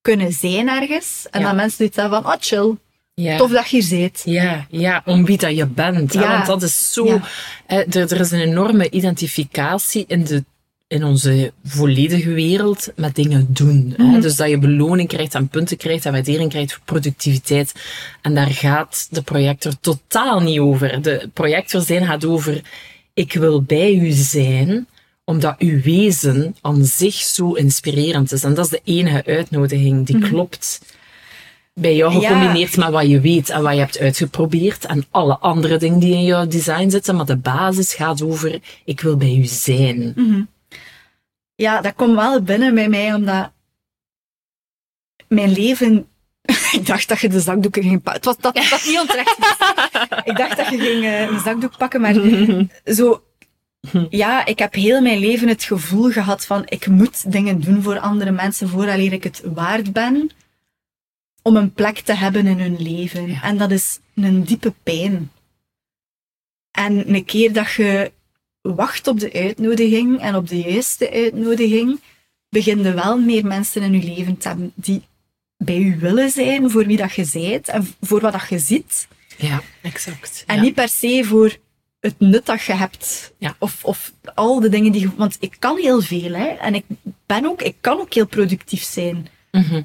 [0.01, 1.27] kunnen zijn ergens.
[1.31, 1.47] En Ja.
[1.47, 2.75] dat mensen zoiets hebben van, oh chill,
[3.23, 3.37] Ja.
[3.37, 4.23] tof dat je hier zit.
[4.25, 6.15] Ja, ja, om wie dat je bent.
[6.15, 6.33] hè, Ja.
[6.33, 7.07] Want dat is zo...
[7.07, 7.21] Ja.
[7.67, 10.45] hè, er, er is een enorme identificatie in, de,
[10.87, 13.95] in onze volledige wereld met dingen doen.
[13.97, 14.05] Hè?
[14.05, 14.21] Mhm.
[14.21, 17.73] Dus dat je beloning krijgt en punten krijgt en waardering krijgt voor productiviteit.
[18.23, 21.03] En daar gaat de projector totaal niet over.
[21.03, 22.63] De projector zijn gaat over...
[23.15, 24.87] Ik wil bij u zijn
[25.25, 28.45] omdat uw wezen aan zich zo inspirerend is.
[28.45, 30.81] En dat is de enige uitnodiging die klopt
[31.81, 32.21] bij jou Mhm.
[32.21, 32.29] Ja.
[32.29, 36.13] gecombineerd met wat je weet en wat je hebt uitgeprobeerd en alle andere dingen die
[36.15, 37.17] in jouw design zitten.
[37.17, 40.15] Maar de basis gaat over, ik wil bij u zijn.
[41.55, 43.53] Ja, dat komt wel binnen bij mij, omdat
[45.29, 46.09] mijn leven...
[46.73, 48.13] Ik dacht dat je de zakdoeken ging pakken.
[48.15, 49.37] Het was dat, dat niet onterecht.
[50.25, 52.15] Ik dacht dat je ging eh, een zakdoek pakken, maar
[52.97, 53.23] zo...
[54.11, 57.99] Ja, ik heb heel mijn leven het gevoel gehad van ik moet dingen doen voor
[57.99, 60.31] andere mensen vooraleer ik het waard ben
[61.49, 63.29] om een plek te hebben in hun leven.
[63.29, 63.43] Ja.
[63.43, 65.31] En dat is een diepe pijn.
[66.71, 68.13] En een keer dat je
[68.61, 72.01] wacht op de uitnodiging en op de juiste uitnodiging,
[72.49, 75.03] beginnen wel meer mensen in je leven te hebben die
[75.57, 79.09] bij je willen zijn voor wie dat je zijt en voor wat dat je ziet.
[79.37, 80.45] Ja, exact.
[80.47, 80.63] En ja.
[80.63, 81.57] niet per se voor
[82.01, 83.33] het nut dat je hebt.
[83.39, 83.57] Ja.
[83.59, 85.11] Of, of al de dingen die je...
[85.17, 86.47] Want ik kan heel veel, hè.
[86.47, 86.85] En ik
[87.27, 87.63] ben ook...
[87.63, 89.29] Ik kan ook heel productief zijn.
[89.51, 89.83] Mhm.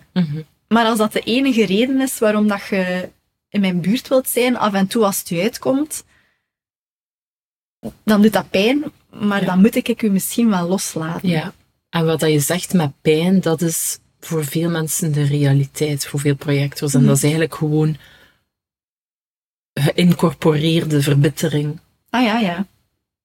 [0.74, 3.10] Maar als dat de enige reden is waarom dat je
[3.50, 6.04] in mijn buurt wilt zijn, af en toe als het je uitkomt,
[8.04, 8.84] dan doet dat pijn.
[9.10, 9.46] Maar Ja.
[9.46, 11.30] dan moet ik u misschien wel loslaten.
[11.30, 11.54] Ja.
[11.90, 16.20] En wat dat je zegt met pijn, dat is voor veel mensen de realiteit, voor
[16.20, 16.94] veel projectors.
[16.94, 17.98] En dat is eigenlijk gewoon
[19.74, 21.80] geïncorporeerde verbittering.
[22.10, 22.66] Ah ja, ja.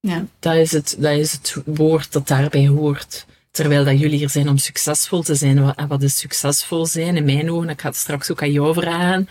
[0.01, 0.25] Ja.
[0.39, 3.27] Dat is, het, dat is het woord dat daarbij hoort.
[3.51, 5.63] Terwijl dat jullie hier zijn om succesvol te zijn.
[5.65, 7.17] Wat- En wat is succesvol zijn?
[7.17, 9.29] In mijn ogen, ik ga het straks ook aan jou vragen.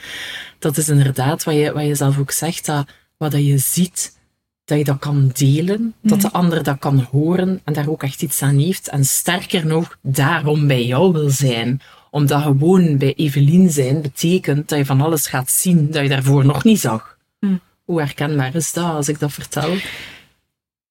[0.60, 2.65] Dat is inderdaad wat je, wat je zelf ook zegt.
[2.65, 4.17] Dat, wat dat je ziet,
[4.65, 5.93] dat je dat kan delen.
[6.01, 8.88] Dat de ander dat kan horen en daar ook echt iets aan heeft.
[8.88, 11.82] En sterker nog, daarom bij jou wil zijn.
[12.12, 16.45] Omdat gewoon bij Evelien zijn betekent dat je van alles gaat zien dat je daarvoor
[16.45, 17.17] nog niet zag.
[17.39, 17.60] Mm.
[17.84, 19.75] Hoe herkenbaar is dat als ik dat vertel?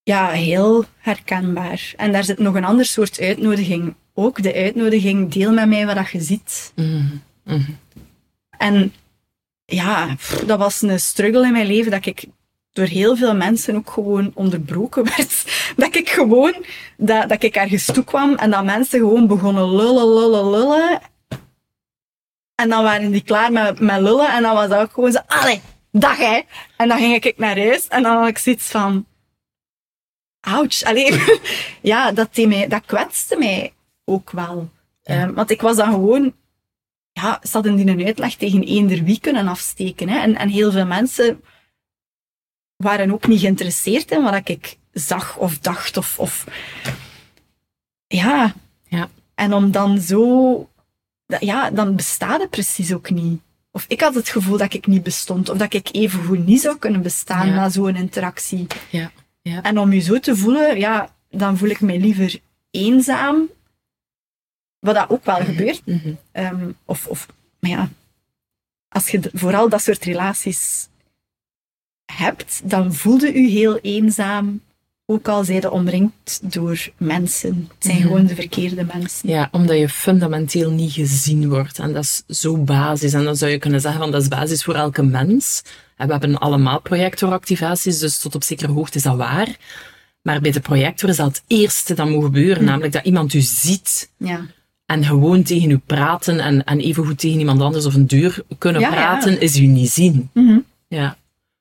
[0.07, 1.93] Ja, heel herkenbaar.
[1.97, 3.95] En daar zit nog een ander soort uitnodiging.
[4.15, 6.73] Ook de uitnodiging, deel met mij wat je ziet.
[6.75, 7.05] Mhm,
[7.45, 7.71] mhm.
[8.59, 8.93] En
[9.65, 12.25] ja, pff, dat was een struggle in mijn leven dat ik
[12.73, 15.45] door heel veel mensen ook gewoon onderbroken werd.
[15.77, 16.65] Dat ik gewoon,
[16.97, 21.01] dat, dat ik ergens toe kwam en dat mensen gewoon begonnen lullen, lullen, lullen.
[22.55, 25.19] En dan waren die klaar met, met lullen en dan was dat ook gewoon zo,
[25.27, 26.41] allee, dag hè.
[26.77, 29.07] En dan ging ik naar huis en dan had ik zoiets van,
[30.47, 31.23] ouch, allee.
[31.93, 33.73] ja, dat, deed mij, dat kwetste mij
[34.05, 34.71] ook wel.
[35.03, 35.15] Ja.
[35.15, 36.35] Ehm, want ik was dan gewoon
[37.21, 40.09] ja, ze hadden die een uitleg tegen eender wie kunnen afsteken.
[40.09, 40.19] Hè.
[40.19, 41.43] En, en heel veel mensen
[42.77, 45.97] waren ook niet geïnteresseerd in wat ik zag of dacht.
[45.97, 46.47] Of, of...
[48.07, 48.55] Ja.
[48.89, 49.09] Ja.
[49.35, 50.71] En om dan zo...
[51.41, 53.41] Ja, dan bestaat het precies ook niet.
[53.71, 55.49] Of ik had het gevoel dat ik niet bestond.
[55.49, 57.55] Of dat ik even goed niet zou kunnen bestaan Ja.
[57.55, 58.67] na zo'n interactie.
[58.91, 59.11] Ja,
[59.51, 59.63] ja.
[59.63, 63.49] En om je zo te voelen, ja, dan voel ik mij liever eenzaam.
[64.79, 65.83] Wat dat ook wel gebeurt.
[65.87, 66.13] Mhm.
[66.33, 67.27] Ehm, of, of,
[67.61, 67.89] maar ja,
[68.89, 70.89] als je vooral dat soort relaties
[72.13, 74.61] hebt, dan voelde u heel eenzaam.
[75.09, 77.69] Ook al zijde omringd door mensen.
[77.75, 78.07] Het zijn Mhm.
[78.07, 79.29] gewoon de verkeerde mensen.
[79.29, 81.79] Ja, omdat je fundamenteel niet gezien wordt.
[81.79, 83.13] En dat is zo basis.
[83.13, 85.63] En dan zou je kunnen zeggen van dat is basis voor elke mens.
[85.97, 89.57] En we hebben allemaal projectoractivaties, dus tot op zekere hoogte is dat waar.
[90.23, 92.65] Maar bij de projector is dat het eerste dat moet gebeuren.
[92.65, 94.47] Namelijk dat iemand u ziet Ja.
[94.87, 98.81] en gewoon tegen u praten en, en evengoed tegen iemand anders of een deur kunnen
[98.81, 98.95] Ja, ja.
[98.95, 100.31] praten, is u niet zien.
[100.33, 100.59] Mhm.
[100.89, 101.17] Ja.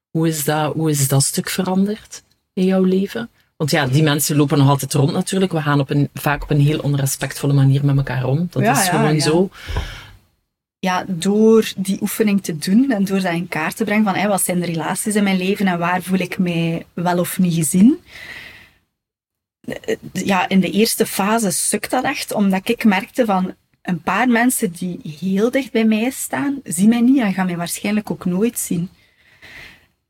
[0.10, 3.30] Hoe is, dat, hoe is dat stuk veranderd in jouw leven?
[3.58, 5.52] Want ja, die mensen lopen nog altijd rond natuurlijk.
[5.52, 8.48] We gaan op een, vaak op een heel onrespectvolle manier met elkaar om.
[8.52, 9.20] Dat is gewoon ja.
[9.22, 9.50] zo.
[10.86, 14.42] Ja, door die oefening te doen en door dat in kaart te brengen van wat
[14.42, 18.00] zijn de relaties in mijn leven en waar voel ik mij wel of niet gezien.
[20.14, 24.72] Ja, in de eerste fase sukt dat echt, omdat ik merkte van een paar mensen
[24.72, 28.60] die heel dicht bij mij staan, zien mij niet en gaan mij waarschijnlijk ook nooit
[28.60, 28.90] zien.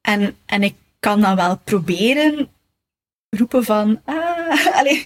[0.01, 2.49] En, en ik kan dan wel proberen
[3.29, 5.05] roepen van, ah, allez,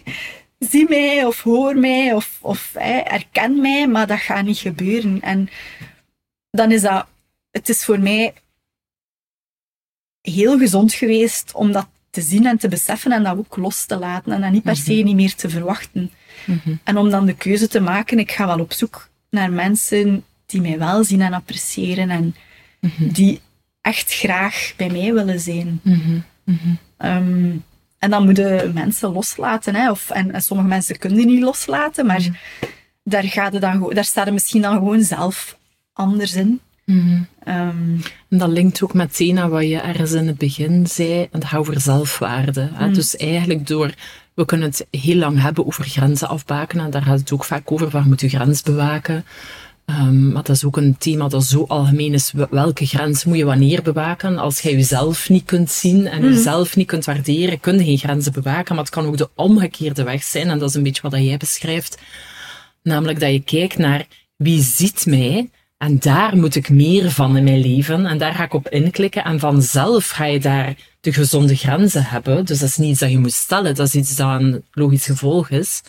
[0.60, 5.22] zie mij of hoor mij of, of herken mij, maar dat gaat niet gebeuren.
[5.22, 5.50] En
[6.52, 7.08] dan is dat,
[7.52, 8.34] het is voor mij
[10.22, 13.98] heel gezond geweest om dat te zien en te beseffen en dat ook los te
[13.98, 15.04] laten en dat niet per se mhm.
[15.04, 16.12] niet meer te verwachten.
[16.45, 16.76] Mhm.
[16.84, 20.62] En om dan de keuze te maken, ik ga wel op zoek naar mensen die
[20.62, 22.36] mij wel zien en appreciëren en
[22.80, 23.12] mhm.
[23.12, 23.41] die
[23.82, 25.82] echt graag bij mij willen zijn.
[26.98, 27.58] Ehm,
[27.99, 29.75] en dan moeten mensen loslaten.
[29.75, 29.91] Hè?
[29.91, 32.27] Of, en, sommige mensen kunnen die niet loslaten, maar
[33.03, 35.57] daar, gaat het dan, daar staat er misschien dan gewoon zelf
[35.93, 36.59] anders in.
[36.85, 37.27] Mm
[38.29, 41.81] en dat linkt ook meteen aan wat je ergens in het begin zei, het over
[41.81, 42.69] zelfwaarde.
[42.73, 42.85] Hè?
[42.85, 42.93] Mhm.
[42.93, 43.93] Dus eigenlijk door,
[44.33, 47.89] we kunnen het heel lang hebben over grenzen afbakenen, daar gaat het ook vaak over,
[47.89, 49.25] waar moet je grens bewaken?
[49.89, 52.34] Um, maar dat is ook een thema dat zo algemeen is.
[52.49, 54.38] Welke grens moet je wanneer bewaken?
[54.38, 56.34] Als jij jezelf niet kunt zien en mhm.
[56.34, 58.75] jezelf niet kunt waarderen, kun je geen grenzen bewaken.
[58.75, 60.49] Maar het kan ook de omgekeerde weg zijn.
[60.49, 61.97] En dat is een beetje wat jij beschrijft.
[62.84, 65.49] Namelijk dat je kijkt naar wie ziet mij
[65.80, 68.06] en daar moet ik meer van in mijn leven.
[68.06, 69.23] En daar ga ik op inklikken.
[69.23, 72.45] En vanzelf ga je daar de gezonde grenzen hebben.
[72.45, 73.75] Dus dat is niet iets dat je moet stellen.
[73.75, 75.82] Dat is iets dat een logisch gevolg is.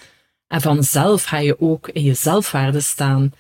[0.47, 3.33] En vanzelf ga je ook in je zelfwaarde staan.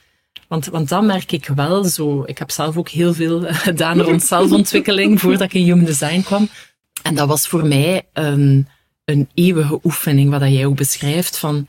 [0.50, 2.22] Want, want dan merk ik wel zo.
[2.26, 6.48] Ik heb zelf ook heel veel gedaan rond zelfontwikkeling voordat ik in Human Design kwam.
[7.02, 8.68] En dat was voor mij een,
[9.04, 11.38] een eeuwige oefening, wat jij ook beschrijft.
[11.38, 11.68] Van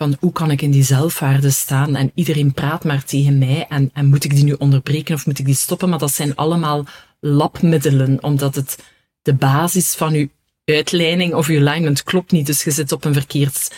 [0.00, 3.90] van hoe kan ik in die zelfwaarde staan en iedereen praat maar tegen mij en,
[3.92, 5.88] en moet ik die nu onderbreken of moet ik die stoppen?
[5.88, 6.84] Maar dat zijn allemaal
[7.20, 8.78] labmiddelen, omdat het
[9.22, 10.28] de basis van uw
[10.64, 12.46] uitleiding of uw alignment klopt niet.
[12.46, 13.70] Dus je zit op een verkeerd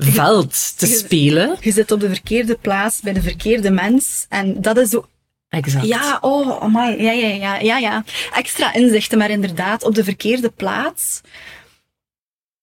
[0.00, 1.56] veld te spelen.
[1.60, 5.08] Je zit op de verkeerde plaats bij de verkeerde mens en dat is zo
[5.48, 5.86] Exact.
[5.86, 7.02] Ja, oh, amai.
[7.02, 8.04] Ja, ja, ja, ja, ja.
[8.34, 11.20] Extra inzichten, maar inderdaad, op de verkeerde plaats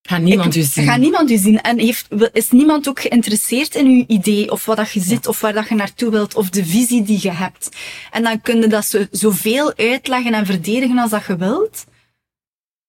[0.08, 0.86] Gaat niemand u zien.
[0.86, 1.62] Gaat niemand u zien.
[1.62, 5.42] En heeft, is niemand ook geïnteresseerd in uw idee, of wat dat je zit, of
[5.42, 7.70] waar dat je naartoe wilt, of de visie die je hebt.
[8.12, 11.86] En dan kun je dat zo, zoveel uitleggen en verdedigen als dat je wilt.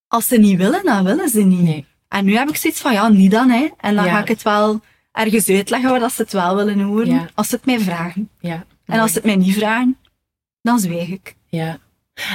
[0.07, 1.63] Als ze niet willen, dan willen ze niet.
[1.63, 1.87] Nee.
[2.09, 3.69] En nu heb ik zoiets van, ja, niet dan, hè.
[3.77, 4.81] En dan ga ik het wel
[5.13, 8.31] ergens uitleggen waar dat ze het wel willen horen, als ze het mij vragen.
[8.41, 8.65] Ja.
[8.85, 9.99] En als ze het mij niet vragen,
[10.63, 11.35] dan zwijg ik.
[11.47, 11.79] Ja.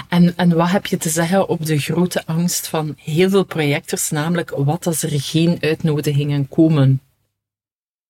[0.10, 4.10] En, en wat heb je te zeggen op de grote angst van heel veel projectors,
[4.10, 7.02] namelijk wat als er geen uitnodigingen komen?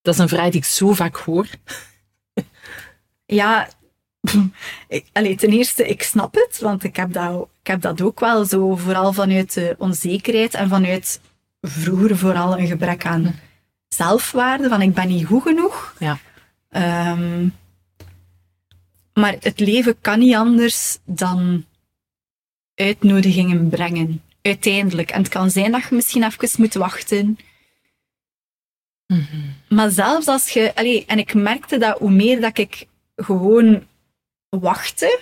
[0.02, 1.48] Dat is een vraag die ik zo vaak hoor.
[3.26, 3.70] Ja,
[4.88, 8.46] ik, ten eerste, ik snap het, want ik heb, dat, ik heb dat ook wel
[8.46, 11.22] zo, vooral vanuit de onzekerheid en vanuit
[11.68, 13.32] vroeger vooral een gebrek aan hm.
[13.88, 15.96] zelfwaarde, van ik ben niet goed genoeg.
[16.00, 16.18] Ja.
[16.70, 17.48] Ehm,
[19.14, 21.66] maar het leven kan niet anders dan
[22.76, 24.22] uitnodigingen brengen.
[24.42, 25.12] Uiteindelijk.
[25.12, 27.38] En het kan zijn dat je misschien even moet wachten.
[29.08, 29.42] Mhm.
[29.70, 30.76] Maar zelfs als je...
[30.76, 33.84] Allee, en ik merkte dat hoe meer dat ik gewoon
[34.50, 35.20] wachtte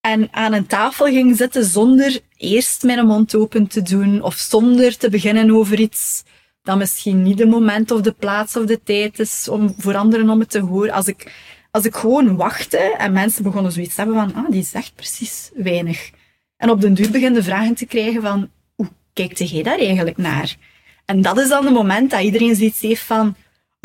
[0.00, 4.96] en aan een tafel ging zitten zonder eerst mijn mond open te doen of zonder
[4.96, 6.24] te beginnen over iets
[6.62, 10.30] dat misschien niet de moment of de plaats of de tijd is om voor anderen
[10.30, 10.92] om het te horen.
[10.92, 11.32] Als ik
[11.70, 15.50] als ik gewoon wachtte en mensen begonnen zoiets te hebben van, ah, die zegt precies
[15.54, 16.10] weinig.
[16.56, 20.56] En op den duur begin vragen te krijgen van, hoe kijkt jij daar eigenlijk naar?
[21.04, 23.36] En dat is dan het moment dat iedereen zoiets heeft van,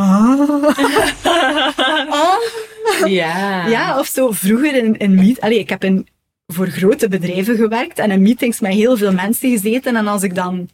[0.04, 0.63] ah.
[2.10, 2.36] ah.
[3.06, 3.68] Ja.
[3.68, 6.08] Ja, of zo vroeger in, in meet, allee, ik heb in,
[6.48, 10.36] voor grote bedrijven gewerkt en in meetings met heel veel mensen gezeten en als ik
[10.36, 10.70] dan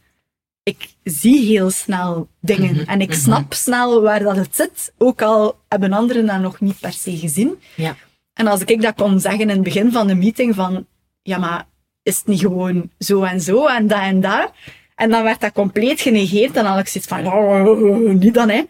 [0.62, 3.18] ik zie heel snel dingen mhm, en ik mhm.
[3.18, 7.16] snap snel waar dat het zit, ook al hebben anderen dat nog niet per se
[7.16, 7.60] gezien.
[7.74, 7.96] Ja.
[8.32, 10.86] En als ik dat kon zeggen in het begin van de meeting van,
[11.22, 11.66] ja maar
[12.02, 14.52] is het niet gewoon zo en zo en dat en dat?
[14.94, 18.48] En dan werd dat compleet genegeerd en dan had ik zoiets van, oh, niet dan
[18.48, 18.62] hè.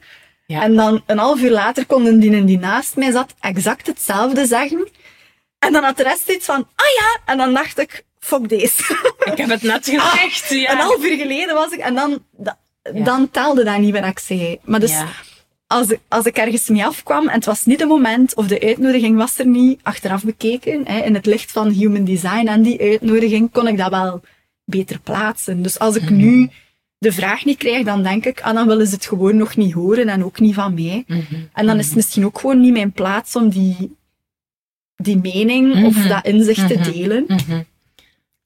[0.50, 0.62] Ja.
[0.62, 4.88] En dan een half uur later konden die die naast mij zat exact hetzelfde zeggen.
[5.58, 8.82] En dan had de rest iets van, ah ja, en dan dacht ik, fuck deze.
[9.24, 10.72] Ik heb het net gezegd, ah, ja.
[10.72, 12.24] Een half uur geleden was ik, en dan,
[13.04, 14.58] dan telde dat niet wat ik zei.
[14.64, 15.02] Maar dus,
[15.66, 18.60] als, ik, als ik ergens mee afkwam en het was niet het moment, of de
[18.60, 22.80] uitnodiging was er niet, achteraf bekeken, hè, in het licht van human design en die
[22.80, 24.20] uitnodiging, kon ik dat wel
[24.64, 25.62] beter plaatsen.
[25.62, 26.16] Dus als ik mhm.
[26.16, 26.50] nu
[27.00, 29.72] de vraag niet krijg, dan denk ik, ah, dan willen ze het gewoon nog niet
[29.72, 31.04] horen en ook niet van mij.
[31.06, 31.34] Mhm.
[31.52, 33.96] En dan is het misschien ook gewoon niet mijn plaats om die,
[34.96, 36.08] die mening of mhm.
[36.08, 37.26] dat inzicht te delen.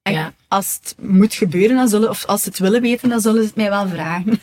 [0.03, 0.33] Ja.
[0.49, 3.47] Als het moet gebeuren, dan zullen, of als ze het willen weten, dan zullen ze
[3.47, 4.41] het mij wel vragen.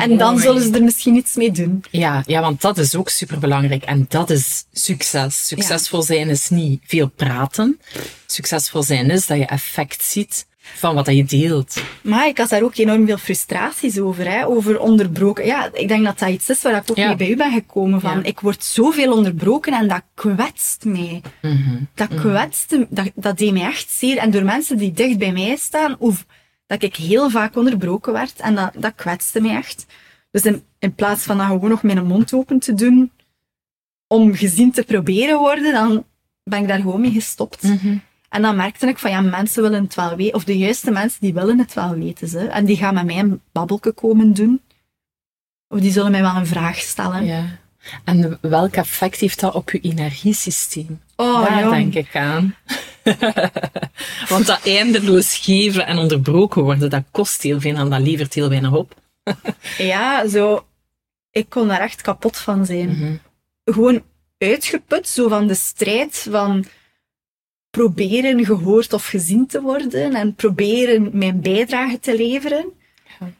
[0.00, 1.84] en dan zullen ze er misschien iets mee doen.
[1.90, 3.82] Ja, ja want dat is ook superbelangrijk.
[3.82, 5.46] En dat is succes.
[5.46, 7.80] Succesvol zijn is niet veel praten.
[8.26, 10.46] Succesvol zijn is dat je effect ziet.
[10.74, 11.82] Van wat je deelt.
[12.02, 15.46] Maar ik had daar ook enorm veel frustraties over, hè, over onderbroken.
[15.46, 18.00] Ja, ik denk dat dat iets is waar ik ook mee bij u ben gekomen.
[18.00, 21.22] Van, Ik word zoveel onderbroken en dat kwetst mij.
[21.42, 21.76] Mhm.
[21.94, 24.16] Dat kwetst, dat, dat deed mij echt zeer.
[24.16, 26.26] En door mensen die dicht bij mij staan, of
[26.66, 29.86] dat ik heel vaak onderbroken werd en dat, dat kwetste mij echt.
[30.30, 33.10] Dus in, in plaats van dan gewoon nog mijn mond open te doen,
[34.06, 36.04] om gezien te proberen worden, dan
[36.44, 37.62] ben ik daar gewoon mee gestopt.
[37.62, 37.96] Mhm.
[38.28, 41.20] En dan merkte ik van ja, mensen willen het wel weten, of de juiste mensen
[41.20, 42.28] die willen het wel weten.
[42.28, 42.38] Ze.
[42.46, 44.60] En die gaan met mij een babbelke komen doen.
[45.68, 47.24] Of die zullen mij wel een vraag stellen.
[47.24, 47.44] Ja.
[48.04, 51.00] En welk effect heeft dat op je energiesysteem?
[51.16, 52.54] Oh, Daar denk ik aan.
[54.28, 58.48] Want dat eindeloos geven en onderbroken worden, dat kost heel veel en dat levert heel
[58.48, 58.94] weinig op.
[59.78, 60.66] Ja, zo.
[61.30, 62.88] Ik kon daar echt kapot van zijn.
[62.88, 63.16] Mhm.
[63.64, 64.02] Gewoon
[64.38, 66.64] uitgeput, zo van de strijd van
[67.76, 72.72] proberen gehoord of gezien te worden en proberen mijn bijdrage te leveren.
[73.20, 73.30] Ja.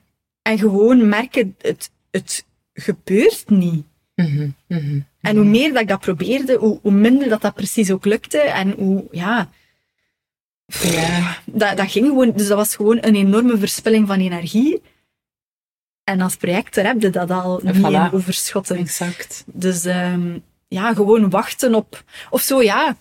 [0.43, 3.85] En gewoon merken, het, het gebeurt niet.
[4.15, 5.01] Mhm, mhm.
[5.21, 8.39] En hoe meer dat ik dat probeerde, hoe, hoe minder dat dat precies ook lukte.
[8.39, 9.51] En hoe, ja,
[10.67, 11.37] Ja.
[11.45, 14.83] dat, dat ging gewoon, dus dat was gewoon een enorme verspilling van energie.
[16.05, 18.13] En als projector heb je dat al niet voilà.
[18.15, 18.77] overschotten.
[18.77, 19.45] Exact.
[19.47, 22.97] Dus ehm, ja, gewoon wachten op, of zo, ja.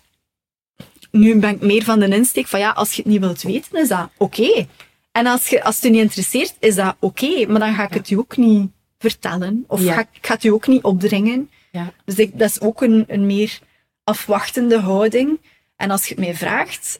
[1.18, 3.80] Nu ben ik meer van de insteek van ja, als je het niet wilt weten,
[3.80, 4.66] is dat oké.
[5.12, 7.46] En als, je, als het je niet interesseert, is dat oké.
[7.48, 9.64] Maar dan ga ik het je ook niet vertellen.
[9.68, 9.94] Of Ja.
[9.94, 11.50] ga, ik ga het je ook niet opdringen.
[11.72, 11.94] Ja.
[12.06, 13.60] Dus ik, dat is ook een, een meer
[14.04, 15.40] afwachtende houding.
[15.76, 17.00] En als je het mij vraagt,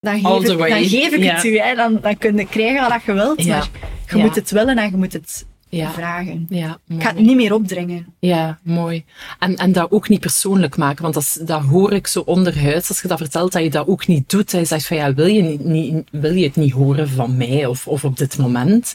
[0.00, 1.34] dan geef ik, dan geef ik Ja.
[1.34, 1.58] het u.
[1.58, 1.74] Hè.
[1.74, 3.46] Dan, dan kun je krijgen wat je wilt.
[3.46, 3.68] Maar
[4.08, 5.90] je moet het willen en je moet het Ja.
[5.90, 6.46] vragen.
[6.48, 8.06] Ja, Ik ga het niet meer opdringen.
[8.18, 9.04] Ja, mooi.
[9.38, 12.88] En, en dat ook niet persoonlijk maken, want dat, is- dat hoor ik zo onderhuids.
[12.88, 14.50] Als je dat vertelt, dat je dat ook niet doet.
[14.50, 17.36] Dat je zegt van ja, wil je, niet, niet, wil je het niet horen van
[17.36, 18.94] mij of, of op dit moment?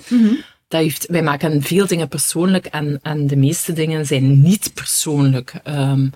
[0.67, 5.53] Dat heeft, wij maken veel dingen persoonlijk en, en de meeste dingen zijn niet persoonlijk.
[5.63, 6.07] ehm,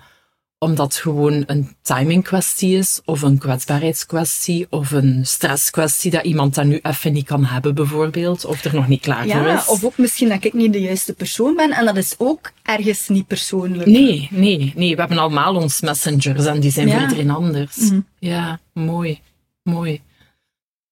[0.62, 6.54] omdat het gewoon een timing kwestie is, of een kwetsbaarheidskwestie, of een stresskwestie dat iemand
[6.54, 9.66] dat nu even niet kan hebben bijvoorbeeld, of er nog niet klaar voor Ja, is.
[9.66, 11.70] of ook misschien dat ik niet de juiste persoon ben.
[11.70, 13.86] En dat is ook ergens niet persoonlijk.
[13.88, 14.94] Nee, nee, nee.
[14.94, 16.92] We hebben allemaal ons messengers en die zijn Ja.
[16.92, 17.76] voor iedereen anders.
[17.76, 18.00] Mhm.
[18.18, 19.20] Ja, mooi,
[19.62, 20.00] mooi.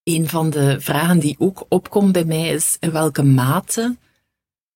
[0.02, 3.96] Een van de vragen die ook opkomt bij mij is, in welke mate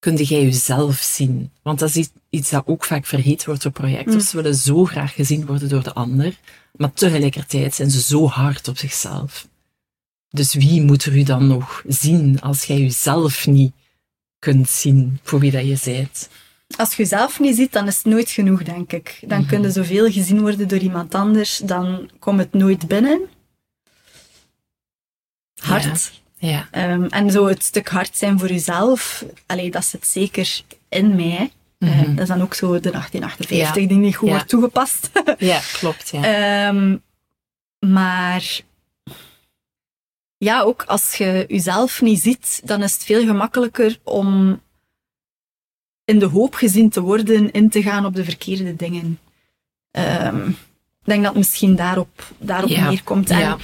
[0.03, 1.51] kun jij jezelf zien?
[1.63, 4.29] Want dat is iets- dat ook vaak vergeten wordt door projectors.
[4.29, 6.37] Ze willen zo graag gezien worden door de ander,
[6.77, 9.49] maar tegelijkertijd zijn ze zo hard op zichzelf.
[10.29, 13.73] Dus wie moet er u dan nog zien als jij jezelf niet
[14.39, 16.29] kunt zien voor wie dat je bent?
[16.77, 19.19] Als je jezelf niet ziet, dan is het nooit genoeg, denk ik.
[19.27, 19.49] Dan Mhm.
[19.49, 23.21] kun je zoveel gezien worden door iemand anders, dan komt het nooit binnen.
[25.61, 25.83] Hard.
[25.85, 26.21] Ja.
[26.71, 31.53] Ehm, en zo het stuk hard zijn voor jezelf, allee, dat zit zeker in mij.
[31.79, 32.11] Eh, Mhm.
[32.15, 33.87] dat is dan ook zo de 1858 Ja.
[33.87, 34.35] die niet goed Ja.
[34.35, 35.11] wordt toegepast.
[35.39, 36.09] Ja, klopt.
[36.11, 36.23] Ja.
[36.69, 36.97] Ehm,
[37.93, 38.61] maar
[40.37, 44.61] ja, ook als je jezelf niet ziet, dan is het veel gemakkelijker om
[46.05, 49.19] in de hoop gezien te worden in te gaan op de verkeerde dingen.
[49.91, 50.55] Ehm, ik
[51.05, 53.31] denk dat het misschien daarop, daarop Ja, neerkomt.
[53.31, 53.57] En, ja.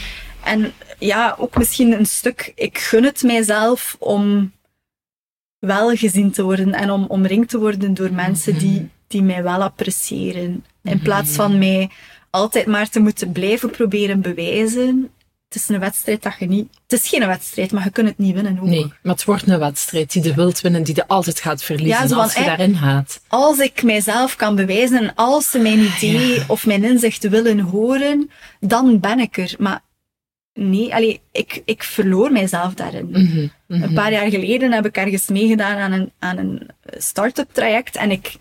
[0.49, 4.53] En ja, ook misschien een stuk, ik gun het mijzelf om
[5.59, 9.63] wel gezien te worden en om omringd te worden door mensen die, die mij wel
[9.63, 10.65] appreciëren.
[10.83, 11.91] In plaats van mij
[12.31, 15.11] altijd maar te moeten blijven proberen bewijzen.
[15.49, 16.69] Het is een wedstrijd dat je niet...
[16.87, 18.67] Het is geen wedstrijd, maar je kunt het niet winnen ook.
[18.67, 22.09] Nee, maar het wordt een wedstrijd die de wilt winnen, die de altijd gaat verliezen
[22.09, 23.21] Ja, als je daarin gaat.
[23.29, 28.31] Als ik mijzelf kan bewijzen en als ze mijn idee of mijn inzicht willen horen,
[28.61, 29.55] dan ben ik er.
[29.59, 29.83] Maar
[30.59, 33.09] nee, allee, ik, ik verloor mijzelf daarin.
[33.11, 33.83] Mhm, mhm.
[33.83, 38.11] Een paar jaar geleden heb ik ergens meegedaan aan een, aan een start-up traject en
[38.11, 38.35] ik,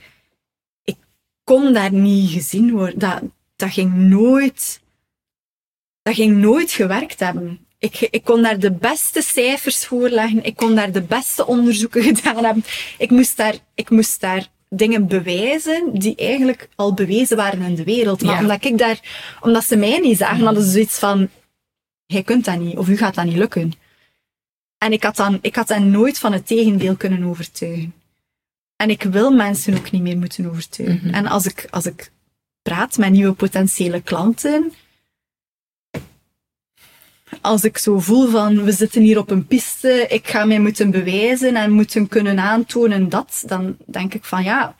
[0.83, 0.95] ik
[1.43, 2.99] kon daar niet gezien worden.
[2.99, 3.21] Dat,
[3.55, 4.81] dat ging nooit,
[6.01, 7.59] dat ging nooit gewerkt hebben.
[7.79, 12.43] Ik, ik kon daar de beste cijfers voorleggen, ik kon daar de beste onderzoeken gedaan
[12.45, 12.63] hebben.
[12.97, 17.83] Ik moest daar, ik moest daar dingen bewijzen die eigenlijk al bewezen waren in de
[17.83, 18.21] wereld.
[18.21, 18.41] Maar Ja.
[18.41, 18.99] omdat ik daar,
[19.41, 21.29] omdat ze mij niet zagen, hadden ze zoiets van,
[22.07, 23.71] jij kunt dat niet, of u gaat dat niet lukken.
[24.77, 27.93] En ik had, dan, ik had dan nooit van het tegendeel kunnen overtuigen.
[28.75, 31.07] En ik wil mensen ook niet meer moeten overtuigen.
[31.07, 31.13] Mhm.
[31.13, 32.11] En als ik, als ik
[32.61, 34.73] praat met nieuwe potentiële klanten,
[37.41, 40.91] als ik zo voel van, we zitten hier op een piste, ik ga mij moeten
[40.91, 44.75] bewijzen en moeten kunnen aantonen dat, dan denk ik van, ja,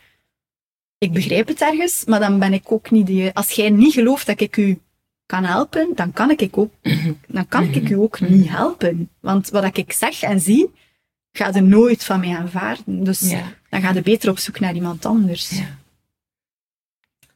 [0.98, 3.32] ik begrijp het ergens, maar dan ben ik ook niet de...
[3.34, 4.80] Als jij niet gelooft dat ik u
[5.28, 6.74] kan helpen, dan kan ik ook,
[7.28, 9.10] dan kan ik u ook niet helpen.
[9.20, 10.72] Want wat ik zeg en zie,
[11.32, 13.04] gaat er nooit van mij aanvaarden.
[13.04, 13.20] Dus
[13.70, 15.50] dan ga je beter op zoek naar iemand anders.
[15.50, 15.78] Ja.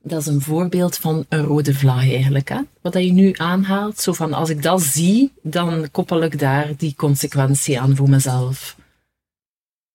[0.03, 2.49] Dat is een voorbeeld van een rode vlag eigenlijk.
[2.49, 2.59] Hè?
[2.81, 3.99] Wat je nu aanhaalt.
[3.99, 8.75] Zo van, als ik dat zie, dan koppel ik daar die consequentie aan voor mezelf.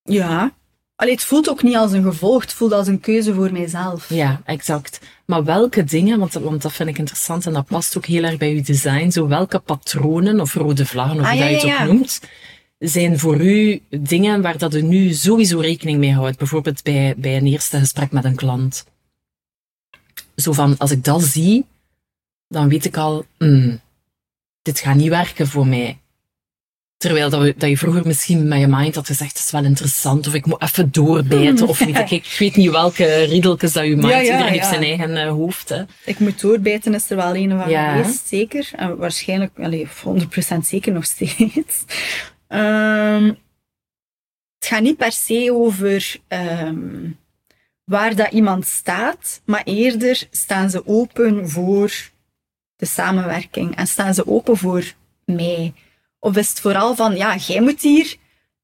[0.02, 0.54] Ja.
[0.96, 4.08] Allee, het voelt ook niet als een gevolg, het voelt als een keuze voor mijzelf.
[4.08, 5.00] Ja, exact.
[5.26, 8.36] Maar welke dingen, want, want dat vind ik interessant en dat past ook heel erg
[8.36, 11.86] bij uw design, zo welke patronen of rode vlaggen, of ah, hoe je het ook
[11.86, 12.20] noemt,
[12.78, 16.38] zijn voor u dingen waar dat u nu sowieso rekening mee houdt?
[16.38, 18.84] Bijvoorbeeld bij, bij een eerste gesprek met een klant.
[20.36, 21.64] Zo van, als ik dat zie,
[22.48, 23.80] dan weet ik al, mm,
[24.62, 25.98] dit gaat niet werken voor mij.
[26.96, 29.64] Terwijl dat, we, dat je vroeger misschien met je mind had gezegd, het is wel
[29.64, 33.86] interessant, of ik moet even doorbijten, of weet ik, ik weet niet welke riedeltjes dat
[33.86, 34.14] je maakt.
[34.14, 35.68] Ja, Iedereen heeft zijn eigen uh, hoofd.
[35.68, 35.84] Hè.
[36.04, 38.68] Ik moet doorbijten is er wel een van geweest, zeker.
[38.72, 39.88] En waarschijnlijk, allee,
[40.54, 41.84] 100% zeker nog steeds.
[42.48, 43.26] Um,
[44.58, 47.18] het gaat niet per se over um,
[47.84, 51.92] waar dat iemand staat, maar eerder staan ze open voor
[52.76, 54.92] de samenwerking en staan ze open voor
[55.24, 55.72] mij.
[56.18, 58.16] Of is het vooral van, ja, jij moet hier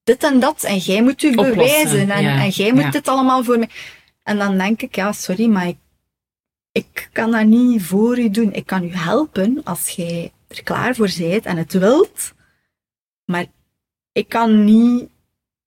[0.04, 3.58] dit en dat en jij moet u bewijzen en, en jij moet dit allemaal voor
[3.58, 3.68] mij.
[4.22, 5.78] En dan denk ik, ja, sorry, maar ik,
[6.72, 8.52] ik kan dat niet voor u doen.
[8.52, 12.34] Ik kan u helpen als jij er klaar voor bent en het wilt.
[13.24, 13.46] Maar
[14.12, 15.08] ik kan niet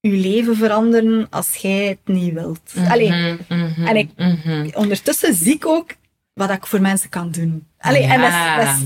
[0.02, 2.74] uw leven veranderen als jij het niet wilt.
[2.76, 3.38] Mm Allee,
[3.86, 4.70] en ik, mhm.
[4.74, 5.96] ondertussen zie ik ook
[6.34, 7.68] wat ik voor mensen kan doen.
[7.78, 8.82] Allee, En dat is,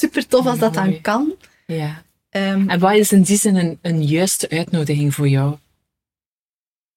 [0.00, 1.34] super tof als dat dan kan.
[1.66, 2.02] Ja.
[2.30, 5.56] Um, en wat is in die zin een, een juiste uitnodiging voor jou?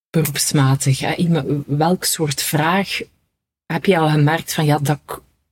[0.10, 1.00] Beroepsmatig.
[1.00, 1.44] Hè?
[1.66, 3.00] Welk soort vraag
[3.66, 5.00] heb je al gemerkt van ja, dat,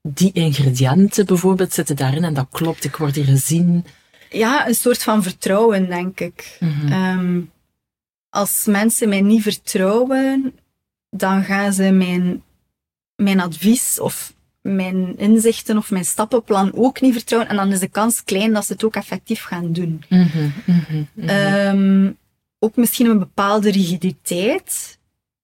[0.02, 3.86] die ingrediënten bijvoorbeeld zitten daarin en dat klopt, ik word hier gezien.
[4.30, 6.58] Ja, een soort van vertrouwen, denk ik.
[6.60, 6.92] Mhm.
[6.92, 7.42] Ehm,
[8.30, 10.60] als mensen mij niet vertrouwen,
[11.10, 12.44] dan gaan ze mijn,
[13.16, 17.50] mijn advies of mijn inzichten of mijn stappenplan ook niet vertrouwen.
[17.50, 20.04] En dan is de kans klein dat ze het ook effectief gaan doen.
[20.10, 22.12] Mhm, mhm, ehm,
[22.60, 24.98] ook misschien een bepaalde rigiditeit.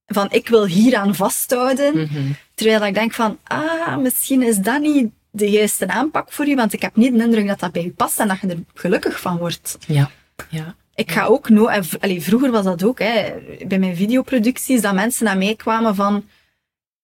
[0.06, 2.10] Van ik wil hieraan vasthouden.
[2.54, 6.74] Terwijl ik denk van, ah, misschien is dat niet de juiste aanpak voor je, want
[6.74, 9.20] ik heb niet de indruk dat dat bij je past en dat je er gelukkig
[9.20, 9.78] van wordt.
[9.88, 10.12] Ja,
[10.50, 10.76] ja.
[10.96, 13.34] Ik ga ook nooit, allee, vroeger was dat ook, hè,
[13.68, 16.26] bij mijn videoproducties, dat mensen naar mij kwamen van,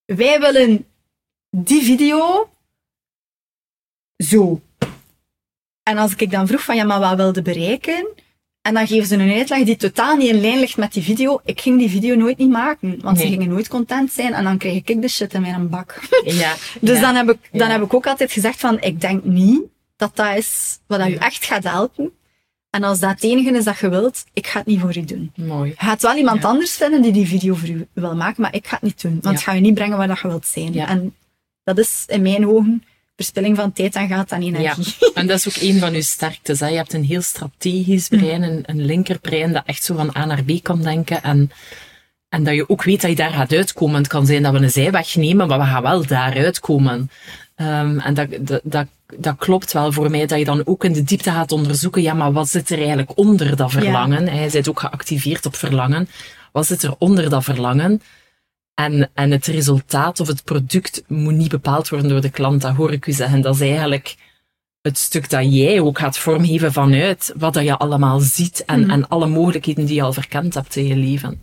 [0.06, 0.86] wij willen
[1.52, 2.50] die video
[4.18, 4.62] zo.
[5.84, 8.08] En als ik dan vroeg van, ja, maar wat wilde bereiken?
[8.62, 11.40] En dan geven ze een uitleg die totaal niet in lijn ligt met die video.
[11.44, 14.58] Ik ging die video nooit niet maken, want ze gingen nooit content zijn en dan
[14.58, 16.00] kreeg ik de shit in mijn bak.
[16.24, 19.62] Ja, dus Dan, heb ik, dan heb ik ook altijd gezegd van, ik denk niet
[19.96, 22.12] dat dat is wat dat u echt gaat helpen.
[22.70, 25.06] En als dat het enige is dat je wilt, ik ga het niet voor u
[25.06, 25.32] doen.
[25.36, 25.70] Mooi.
[25.70, 28.68] Je gaat wel iemand anders vinden die die video voor u wil maken, maar ik
[28.68, 29.20] ga het niet doen.
[29.22, 30.76] Want het gaat je niet brengen waar dat je wilt zijn.
[30.76, 31.16] En
[31.74, 32.84] dat is in mijn ogen
[33.16, 34.96] verspilling van tijd en geld en energie.
[35.00, 36.60] Ja, en dat is ook een van uw sterktes.
[36.60, 36.68] Hè?
[36.68, 40.44] Je hebt een heel strategisch brein, een, een linkerbrein dat echt zo van A naar
[40.44, 41.24] B kan denken.
[41.24, 41.52] En,
[42.30, 43.96] en dat je ook weet dat je daar gaat uitkomen.
[43.96, 47.10] Het kan zijn dat we een zijweg nemen, maar we gaan wel daar uitkomen.
[47.56, 50.94] Um, en dat, dat, dat, dat, klopt wel voor mij, dat je dan ook in
[50.94, 54.26] de diepte gaat onderzoeken, ja, maar wat zit er eigenlijk onder dat verlangen?
[54.26, 54.32] Ja.
[54.32, 56.10] Hij zit ook geactiveerd op verlangen.
[56.52, 58.02] Wat zit er onder dat verlangen?
[58.84, 62.76] En, en het resultaat of het product moet niet bepaald worden door de klant, dat
[62.76, 63.42] hoor ik u zeggen.
[63.42, 64.16] Dat is eigenlijk
[64.82, 68.90] het stuk dat jij ook gaat vormgeven vanuit wat dat je allemaal ziet en, mm.
[68.90, 71.42] en alle mogelijkheden die je al verkend hebt in je leven.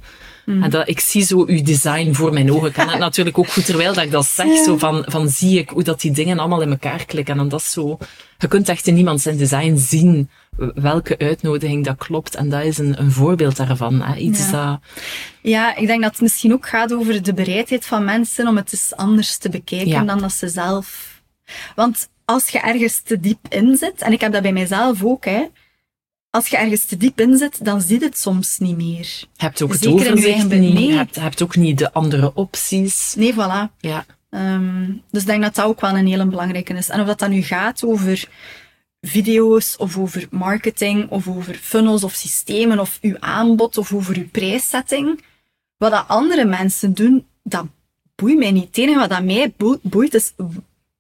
[0.49, 0.63] Mm.
[0.63, 2.69] En dat, ik zie zo uw design voor mijn ogen.
[2.69, 5.59] Ik kan het natuurlijk ook goed terwijl dat ik dat zeg, zo van, van zie
[5.59, 7.39] ik hoe dat die dingen allemaal in elkaar klikken.
[7.39, 7.99] En dat is zo,
[8.39, 10.31] je kunt echt in iemand zijn design zien
[10.75, 12.35] welke uitnodiging dat klopt.
[12.35, 14.03] En dat is een, een voorbeeld daarvan.
[14.03, 14.17] Hè?
[14.17, 14.71] Iets ja.
[14.71, 14.81] dat...
[15.43, 18.73] Ja, ik denk dat het misschien ook gaat over de bereidheid van mensen om het
[18.73, 21.17] eens anders te bekijken dan dat ze zelf...
[21.75, 25.25] Want als je ergens te diep in zit, en ik heb dat bij mijzelf ook,
[25.25, 25.47] hè,
[26.31, 29.07] als je ergens te diep in zit, dan zie je het soms niet meer.
[29.07, 33.15] Je hebt ook het overzicht niet, je hebt, hebt, ook niet de andere opties.
[33.17, 33.77] Nee, voilà.
[33.81, 34.05] Ja.
[34.31, 36.89] Um, dus ik denk dat dat ook wel een hele belangrijke is.
[36.89, 38.29] En of dat dan nu gaat over
[39.01, 44.29] video's of over marketing of over funnels of systemen of uw aanbod of over uw
[44.29, 45.25] prijszetting.
[45.77, 47.67] Wat dat andere mensen doen, dat
[48.15, 48.67] boeit mij niet.
[48.67, 49.53] Het enige wat dat mij
[49.83, 50.33] boeit is,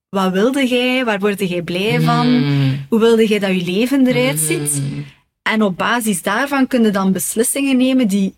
[0.08, 1.04] wat wilde jij?
[1.04, 2.26] Waar word jij blij van?
[2.26, 2.86] Hmm.
[2.88, 4.72] Hoe wilde jij dat je leven eruit ziet?
[4.72, 5.04] Hmm.
[5.48, 8.34] En op basis daarvan kun je dan beslissingen nemen die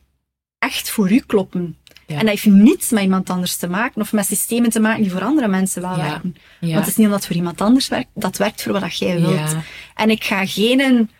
[0.58, 1.78] echt voor u kloppen.
[2.06, 5.10] En dat heeft niets met iemand anders te maken of met systemen te maken die
[5.10, 6.36] voor andere mensen wel werken.
[6.60, 9.20] Want het is niet omdat het voor iemand anders werkt, dat werkt voor wat jij
[9.20, 9.56] wilt.
[9.94, 11.10] En ik ga geen,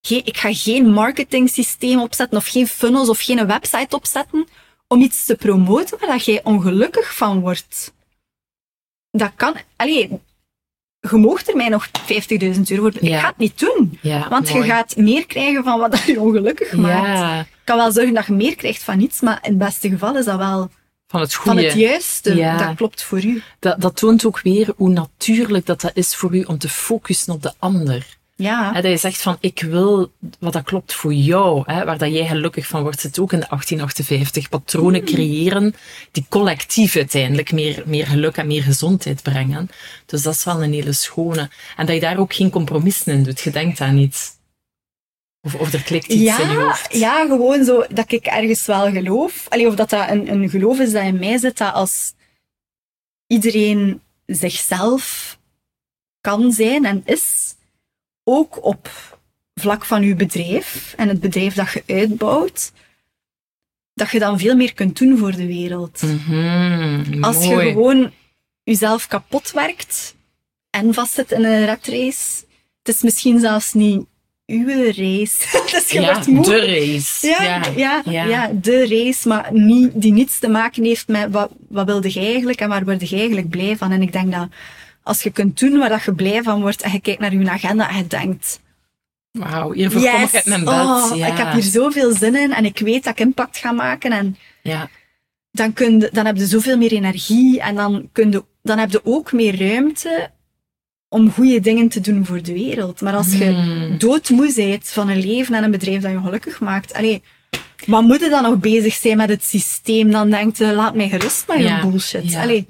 [0.00, 4.46] geen, ik ga geen marketing systeem opzetten of geen funnels of geen website opzetten
[4.88, 7.94] om iets te promoten waar jij ongelukkig van wordt.
[9.10, 10.20] Dat kan, allee,
[11.10, 11.92] je moogt er mij nog 50.000
[12.68, 12.94] euro voor.
[13.00, 13.98] Ik ga het niet doen.
[14.28, 17.46] want je gaat meer krijgen van wat je ongelukkig maakt.
[17.46, 20.16] Ik kan wel zorgen dat je meer krijgt van iets, maar in het beste geval
[20.16, 20.70] is dat wel
[21.06, 21.60] van het goede.
[21.60, 22.56] Van het juiste.
[22.58, 23.42] Dat klopt voor u.
[23.58, 27.32] Dat, dat toont ook weer hoe natuurlijk dat, dat is voor u om te focussen
[27.32, 28.15] op de ander.
[28.36, 28.72] Ja.
[28.72, 32.12] Hè, dat je zegt van, ik wil wat dat klopt voor jou, hè, waar dat
[32.12, 34.48] jij gelukkig van wordt, zit ook in de 1858.
[34.48, 35.06] Patronen mm.
[35.06, 35.74] creëren
[36.10, 39.70] die collectief uiteindelijk meer, meer geluk en meer gezondheid brengen.
[40.06, 41.50] Dus dat is wel een hele schone.
[41.76, 43.40] En dat je daar ook geen compromissen in doet.
[43.40, 44.34] Je denkt aan iets.
[45.40, 46.96] Of, of er klikt iets ja, in je hoofd.
[46.96, 49.46] Ja, gewoon zo dat ik ergens wel geloof.
[49.48, 52.14] Allee, of dat dat een, een geloof is dat in mij zit, dat als
[53.26, 55.38] iedereen zichzelf
[56.20, 57.55] kan zijn en is,
[58.28, 58.90] ook op
[59.54, 62.72] vlak van je bedrijf en het bedrijf dat je uitbouwt,
[63.94, 66.02] dat je dan veel meer kunt doen voor de wereld.
[66.02, 68.12] Mhm, Als je gewoon
[68.62, 70.16] jezelf kapot werkt
[70.70, 72.44] en vastzit in een race,
[72.82, 74.04] het is misschien zelfs niet
[74.46, 75.58] uw race.
[75.72, 76.44] dus je ja, wordt moe.
[76.44, 77.26] de race.
[77.26, 78.50] Ja, ja, ja, ja.
[78.60, 82.60] de race, maar niet, die niets te maken heeft met wat, wat wilde je eigenlijk
[82.60, 83.92] en waar word je eigenlijk blij van.
[83.92, 84.48] En ik denk dat
[85.06, 87.50] als je kunt doen waar dat je blij van wordt en je kijkt naar je
[87.50, 88.60] agenda en je denkt...
[89.30, 90.74] Wauw, hiervoor yes, kom ik uit mijn bed.
[90.74, 94.12] Oh, Ik heb hier zoveel zin in en ik weet dat ik impact ga maken.
[94.12, 94.88] En ja.
[95.50, 98.90] dan, kun je, dan heb je zoveel meer energie en dan, kun je, dan heb
[98.90, 100.30] je ook meer ruimte
[101.08, 103.00] om goede dingen te doen voor de wereld.
[103.00, 103.98] Maar als je hmm.
[103.98, 107.22] doodmoe bent van een leven en een bedrijf dat je gelukkig maakt, allee,
[107.86, 110.10] wat moet je dan nog bezig zijn met het systeem?
[110.10, 112.30] Dan denkt je, laat mij gerust met je bullshit.
[112.30, 112.64] Ja.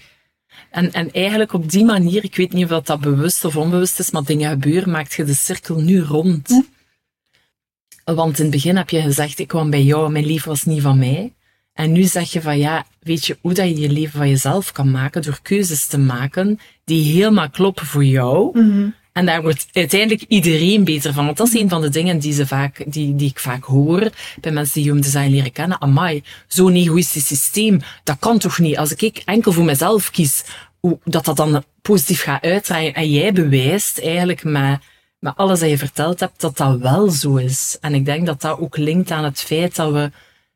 [0.77, 3.99] En, en eigenlijk op die manier, ik weet niet of dat, dat bewust of onbewust
[3.99, 6.49] is, maar dingen gebeuren, maakt je de cirkel nu rond.
[6.49, 8.15] Hm.
[8.15, 10.83] Want in het begin heb je gezegd, ik kwam bij jou, mijn leven was niet
[10.83, 11.33] van mij.
[11.73, 14.73] En nu zeg je van ja, weet je hoe dat je je leven van jezelf
[14.73, 18.61] kan maken door keuzes te maken die helemaal kloppen voor jou.
[18.61, 18.89] Mhm.
[19.17, 21.25] En daar wordt uiteindelijk iedereen beter van.
[21.25, 24.11] Want dat is een van de dingen die, ze vaak, die, die ik vaak hoor
[24.41, 25.81] bij mensen die human design leren kennen.
[25.81, 28.79] Amai, zo'n egoïstisch systeem, dat kan toch niet?
[28.79, 30.45] Als ik enkel voor mezelf kies,
[30.81, 32.95] hoe, dat dat dan positief gaat uitdraaien.
[32.95, 34.81] En jij bewijst eigenlijk met,
[35.19, 37.79] met alles dat je verteld hebt, dat dat wel zo is.
[37.81, 40.11] En ik denk dat dat ook linkt aan het feit dat we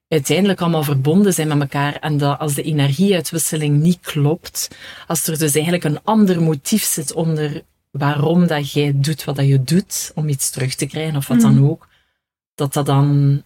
[0.08, 4.68] uiteindelijk allemaal verbonden zijn met elkaar en dat als de energieuitwisseling niet klopt,
[5.06, 9.46] als er dus eigenlijk een ander motief zit onder waarom dat jij doet wat dat
[9.46, 11.68] je doet, om iets terug te krijgen of wat dan mm.
[11.68, 11.88] ook,
[12.54, 13.42] dat dat dan,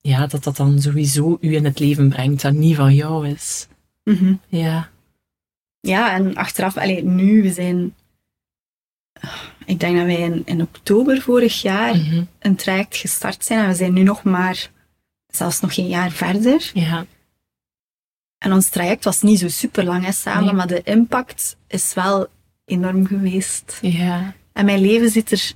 [0.00, 3.68] ja, dat dat dan sowieso u in het leven brengt, dat niet van jou is.
[4.04, 4.34] Mhm.
[4.46, 4.90] Ja.
[5.80, 7.94] Ja, en achteraf, alleen nu, we zijn,
[9.64, 12.22] ik denk dat wij in, in oktober vorig jaar mhm.
[12.38, 14.70] een traject gestart zijn en we zijn nu nog maar,
[15.26, 16.70] zelfs nog geen jaar verder.
[16.74, 17.06] Ja.
[18.38, 22.28] En ons traject was niet zo super lang hè, samen, maar de impact is wel
[22.68, 23.78] enorm geweest.
[23.80, 24.34] Ja.
[24.52, 25.52] En mijn leven ziet er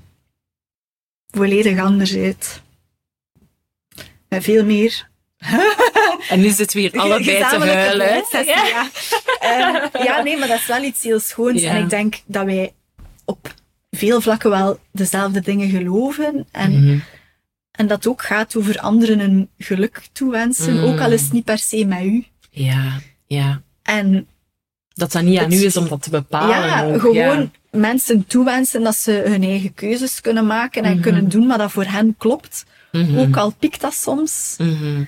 [1.31, 2.63] volledig anders uit.
[4.29, 5.11] Met veel meer.
[6.29, 8.25] en nu zitten we hier allebei te huilen.
[8.31, 8.67] Ja.
[8.67, 8.91] Ja.
[9.43, 11.63] Uh, ja, nee, maar dat is wel iets heel schoons.
[11.63, 12.73] En ik denk dat wij
[13.25, 13.55] op
[13.91, 16.47] veel vlakken wel dezelfde dingen geloven.
[16.51, 17.03] En, mm
[17.73, 20.77] en dat ook gaat over anderen een geluk toewensen.
[20.77, 20.85] Mm.
[20.85, 22.25] Ook al is het niet per se met u.
[22.51, 23.63] Ja, ja.
[23.83, 24.27] En
[24.95, 26.57] dat dat niet aan u is om dat te bepalen.
[26.57, 31.03] Ja, gewoon mensen toewensen dat ze hun eigen keuzes kunnen maken en Mhm.
[31.03, 32.65] kunnen doen wat dat voor hen klopt.
[32.93, 33.19] Mhm.
[33.19, 34.55] Ook al pikt dat soms.
[34.59, 35.05] Mhm.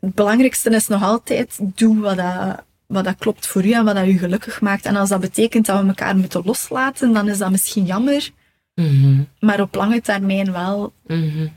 [0.00, 3.94] Het belangrijkste is nog altijd, doe wat dat, wat dat klopt voor u en wat
[3.94, 4.84] dat u gelukkig maakt.
[4.84, 8.30] En als dat betekent dat we elkaar moeten loslaten, dan is dat misschien jammer.
[9.40, 10.92] Maar op lange termijn wel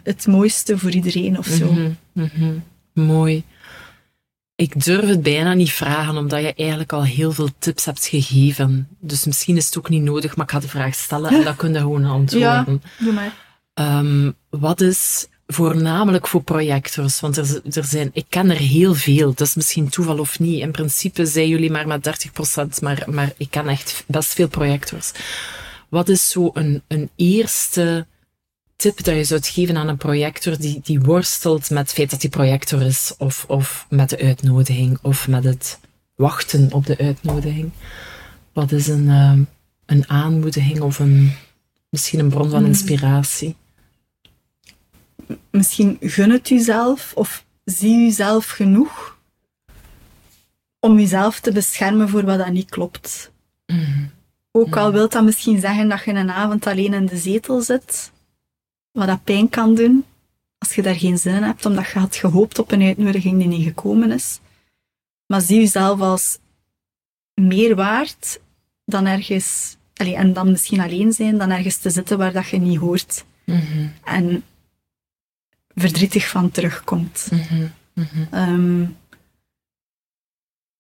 [0.04, 1.76] het mooiste voor iedereen of zo.
[2.94, 3.44] Mooi.
[4.58, 8.88] Ik durf het bijna niet vragen, omdat je eigenlijk al heel veel tips hebt gegeven.
[9.00, 11.56] Dus misschien is het ook niet nodig, maar ik ga de vraag stellen en dan
[11.56, 12.82] kun je gewoon antwoorden.
[13.00, 13.34] Doe maar.
[13.74, 17.20] Ehm, wat is voornamelijk voor projectors?
[17.20, 19.34] Want er, er zijn, ik ken er heel veel.
[19.34, 20.62] Dat is misschien toeval of niet.
[20.62, 22.28] In principe zijn jullie maar met
[22.78, 25.12] 30%, maar, maar ik ken echt best veel projectors.
[25.90, 28.06] Wat is zo een, een eerste
[28.78, 32.22] tip dat je zou geven aan een projector die, die worstelt met het feit dat
[32.22, 35.80] hij projector is, of, of met de uitnodiging, of met het
[36.16, 37.72] wachten op de uitnodiging?
[38.54, 39.42] Wat is een, ehm,
[39.86, 41.32] een aanmoediging of een,
[41.90, 42.68] misschien een bron van Hmm.
[42.68, 43.56] inspiratie?
[45.52, 49.18] Misschien gun het u zelf of zie jezelf genoeg
[50.80, 53.32] om jezelf te beschermen voor wat dat niet klopt.
[53.66, 54.06] Mhm.
[54.52, 58.12] Ook al wil dat misschien zeggen dat je een avond alleen in de zetel zit,
[58.98, 60.06] wat dat pijn kan doen,
[60.58, 63.48] als je daar geen zin in hebt, omdat je had gehoopt op een uitnodiging die
[63.48, 64.40] niet gekomen is.
[65.26, 66.40] Maar zie jezelf als
[67.34, 68.40] meer waard
[68.86, 72.58] dan ergens, allee, en dan misschien alleen zijn, dan ergens te zitten waar dat je
[72.58, 73.26] niet hoort.
[73.46, 73.88] Mhm.
[74.04, 74.44] En
[75.76, 77.28] verdrietig van terugkomt.
[77.32, 77.68] Mhm.
[77.94, 78.26] Mhm.
[78.32, 78.86] Ehm,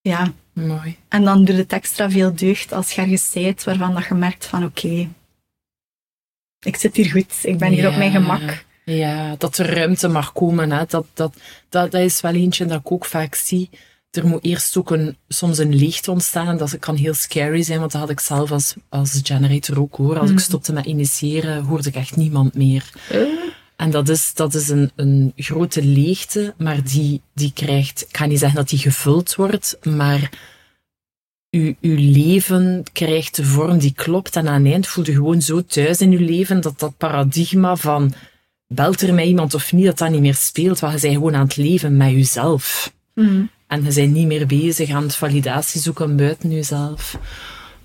[0.01, 0.97] ja, Mooi.
[1.07, 4.45] en dan doet het extra veel deugd als je ergens zijt waarvan dat je merkt
[4.45, 5.09] van oké,
[6.61, 8.65] ik zit hier goed, ik ben hier op mijn gemak.
[8.85, 10.71] Ja, dat er ruimte mag komen.
[10.71, 10.83] Hè.
[10.87, 11.35] Dat, dat,
[11.69, 13.69] dat, dat is wel eentje dat ik ook vaak zie.
[14.11, 16.47] Er moet eerst ook een, soms een leegte ontstaan.
[16.47, 19.95] En dat kan heel scary zijn, want dat had ik zelf als, als generator ook
[19.95, 20.19] hoor.
[20.19, 22.89] Als ik stopte met initiëren, hoorde ik echt niemand meer.
[23.75, 28.25] En dat is, dat is een, een grote leegte, maar die, die krijgt, ik ga
[28.25, 30.29] niet zeggen dat die gevuld wordt, maar
[31.51, 34.35] uw, uw leven krijgt de vorm die klopt.
[34.35, 37.75] En aan het eind voel je gewoon zo thuis in uw leven dat dat paradigma
[37.75, 38.13] van
[38.67, 40.79] belt er mij iemand of niet, dat dat niet meer speelt.
[40.79, 42.93] Want je bent gewoon aan het leven met jezelf.
[43.67, 47.17] En je bent niet meer bezig aan het validatie zoeken buiten jezelf.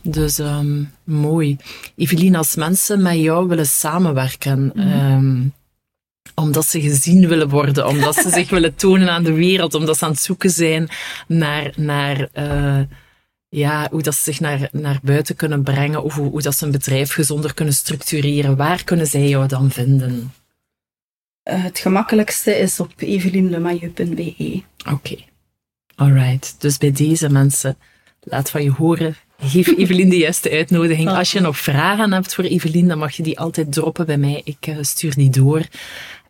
[0.03, 1.57] Dus ehm, mooi.
[1.97, 5.41] Evelien, als mensen met jou willen samenwerken, ehm,
[6.35, 10.05] omdat ze gezien willen worden, omdat ze zich willen tonen aan de wereld, omdat ze
[10.05, 10.89] aan het zoeken zijn
[11.27, 12.81] naar, naar eh,
[13.55, 16.65] ja, hoe dat ze zich naar, naar buiten kunnen brengen, of hoe, hoe dat ze
[16.65, 20.33] een bedrijf gezonder kunnen structureren, waar kunnen zij jou dan vinden?
[21.43, 24.63] Eh, het gemakkelijkste is op evelinlemailleux.be.
[24.91, 25.17] Oké.
[25.95, 26.55] Alright.
[26.59, 27.77] Dus bij deze mensen,
[28.21, 29.17] laat van je horen.
[29.39, 31.09] Geef Evelien de juiste uitnodiging.
[31.09, 34.41] Als je nog vragen hebt voor Evelien, dan mag je die altijd droppen bij mij.
[34.45, 35.67] Ik eh, stuur die door.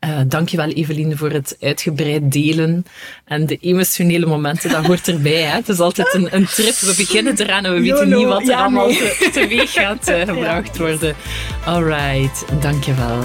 [0.02, 2.84] Eh dankjewel Evelien voor het uitgebreid delen
[3.24, 5.42] en de emotionele momenten, dat hoort erbij.
[5.42, 5.56] Hè?
[5.56, 6.74] Het is altijd een, een trip.
[6.74, 8.96] We beginnen eraan en we weten niet wat er Ja, allemaal nee.
[8.96, 11.14] te, teweeg gaat eh, gebracht worden.
[11.64, 13.18] Alright, dankjewel.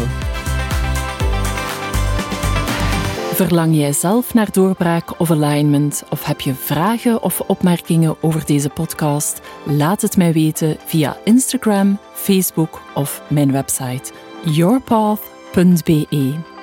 [3.33, 6.03] Verlang jij zelf naar doorbraak of alignment?
[6.09, 9.41] Of heb je vragen of opmerkingen over deze podcast?
[9.65, 14.11] Laat het mij weten via Instagram, Facebook of mijn website
[14.43, 16.55] yourpath.be.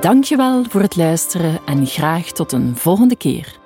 [0.00, 3.61] Dankjewel voor het luisteren en graag tot een volgende keer.